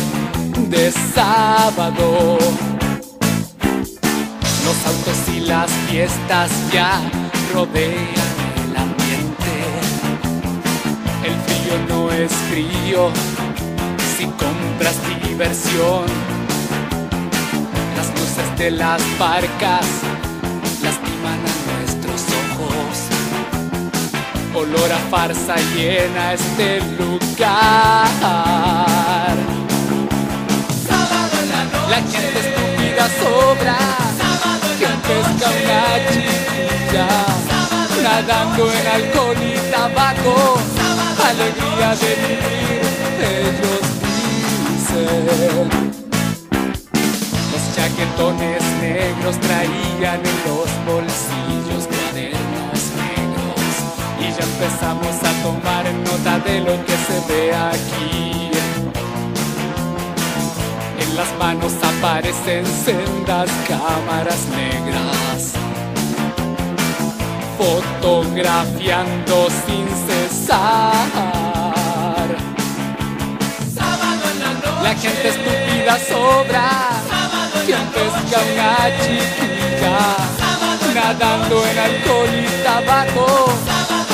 de 0.69 0.91
sábado. 1.13 2.39
Los 4.65 4.87
autos 4.87 5.35
y 5.35 5.39
las 5.41 5.69
fiestas 5.87 6.49
ya 6.71 6.99
rodean 7.53 8.32
no 11.87 12.11
es 12.11 12.31
frío 12.49 13.11
si 14.17 14.25
compras 14.25 14.95
diversión. 15.27 16.05
Las 17.95 18.09
luces 18.09 18.57
de 18.57 18.71
las 18.71 19.01
barcas 19.17 19.85
lastiman 20.81 21.39
a 21.39 21.53
nuestros 21.71 22.21
ojos. 22.43 22.93
Olor 24.53 24.91
a 24.91 24.99
farsa 25.09 25.55
llena 25.75 26.33
este 26.33 26.81
lugar. 26.99 28.07
La 31.89 31.97
gente 31.97 32.39
estúpida 32.39 33.07
sobra. 33.19 33.77
Quien 34.77 34.97
pesca 35.01 35.47
una 35.63 35.83
chiquilla. 36.09 37.07
Nadando 38.03 38.71
en 38.71 38.87
alcohol 38.87 39.37
y 39.41 39.71
tabaco. 39.71 40.82
Alegría 41.33 41.89
de 41.95 42.11
vivir, 42.23 42.83
ellos 43.19 43.85
dicen. 44.69 45.69
Los 47.51 47.63
chaquetones 47.75 48.63
negros 48.79 49.35
traían 49.39 50.21
en 50.23 50.37
los 50.45 50.69
bolsillos 50.85 51.87
cuadernos 51.87 52.81
negros. 53.01 53.73
Y 54.19 54.21
ya 54.31 54.43
empezamos 54.43 55.15
a 55.23 55.31
tomar 55.41 55.85
nota 55.91 56.33
de 56.39 56.59
lo 56.59 56.75
que 56.85 56.95
se 57.07 57.17
ve 57.27 57.43
aquí. 57.55 58.51
En 60.99 61.15
las 61.15 61.31
manos 61.39 61.73
aparecen 61.81 62.65
sendas 62.85 63.49
cámaras 63.67 64.41
negras, 64.49 65.53
fotografiando 67.63 69.47
sin 69.65 69.87
cesar. 70.05 71.07
La 74.83 74.93
gente 74.95 75.29
estúpida 75.29 75.97
sobra, 76.09 76.69
quien 77.65 77.85
pesca 77.95 78.37
una 78.51 78.75
chiquilla, 79.01 79.97
nadando 80.93 81.55
en 81.65 81.77
alcohol 81.79 82.33
y 82.35 82.63
tabaco, 82.63 83.27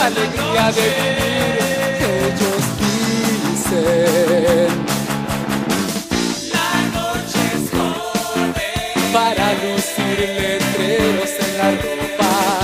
alegría 0.03 0.65
de 0.71 0.85
vivir, 0.99 1.53
ellos 2.27 2.63
dicen. 3.51 4.79
para 9.11 9.53
lucir 9.53 10.19
letreros 10.39 11.31
en 11.39 11.51
la 11.57 11.69
ropa. 11.71 12.58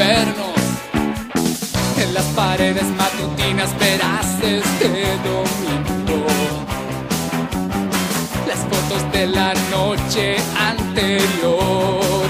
Vernos. 0.00 0.60
En 2.02 2.14
las 2.14 2.24
paredes 2.42 2.86
matutinas 3.02 3.70
verás 3.78 4.26
este 4.42 4.88
domingo 5.28 6.26
las 8.48 8.60
fotos 8.70 9.02
de 9.12 9.26
la 9.26 9.52
noche 9.70 10.36
anterior. 10.72 12.28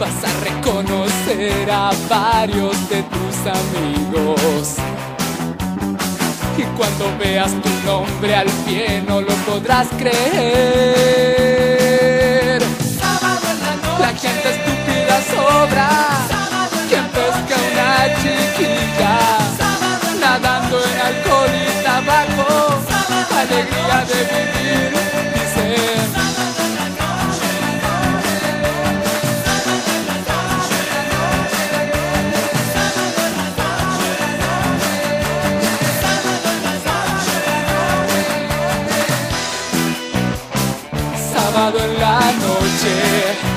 Vas 0.00 0.18
a 0.30 0.32
reconocer 0.48 1.70
a 1.70 1.90
varios 2.08 2.76
de 2.88 3.02
tus 3.14 3.36
amigos. 3.60 4.76
Y 6.56 6.62
cuando 6.78 7.04
veas 7.18 7.52
tu 7.64 7.70
nombre 7.84 8.34
al 8.34 8.50
pie 8.64 9.02
no 9.06 9.20
lo 9.20 9.34
podrás 9.48 9.88
creer. 9.98 11.36
La 13.98 14.08
gente 14.08 14.48
estúpida 14.56 14.85
sobra. 15.22 15.88
Quien 16.88 17.06
pesca 17.08 17.56
una 17.72 17.90
chiquilla. 18.20 19.14
Nadando 20.20 20.78
en 20.84 21.00
alcohol 21.00 21.50
y 21.54 21.84
tabaco. 21.84 22.80
Alegría 23.40 23.98
de 24.10 24.18
vivir, 24.32 24.92
dicen. 25.34 26.08
Sábado 41.32 41.78
en 41.78 42.00
la 42.00 42.20
noche. 42.20 43.55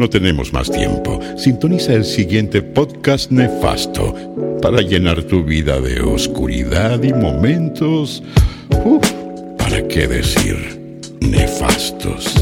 No 0.00 0.08
tenemos 0.08 0.50
más 0.50 0.70
tiempo. 0.70 1.20
Sintoniza 1.36 1.92
el 1.92 2.06
siguiente 2.06 2.62
podcast 2.62 3.30
nefasto 3.30 4.14
para 4.62 4.80
llenar 4.80 5.22
tu 5.24 5.44
vida 5.44 5.78
de 5.78 6.00
oscuridad 6.00 7.02
y 7.02 7.12
momentos... 7.12 8.22
uf, 8.82 9.06
¿Para 9.58 9.86
qué 9.88 10.08
decir? 10.08 10.56
Nefastos. 11.20 12.39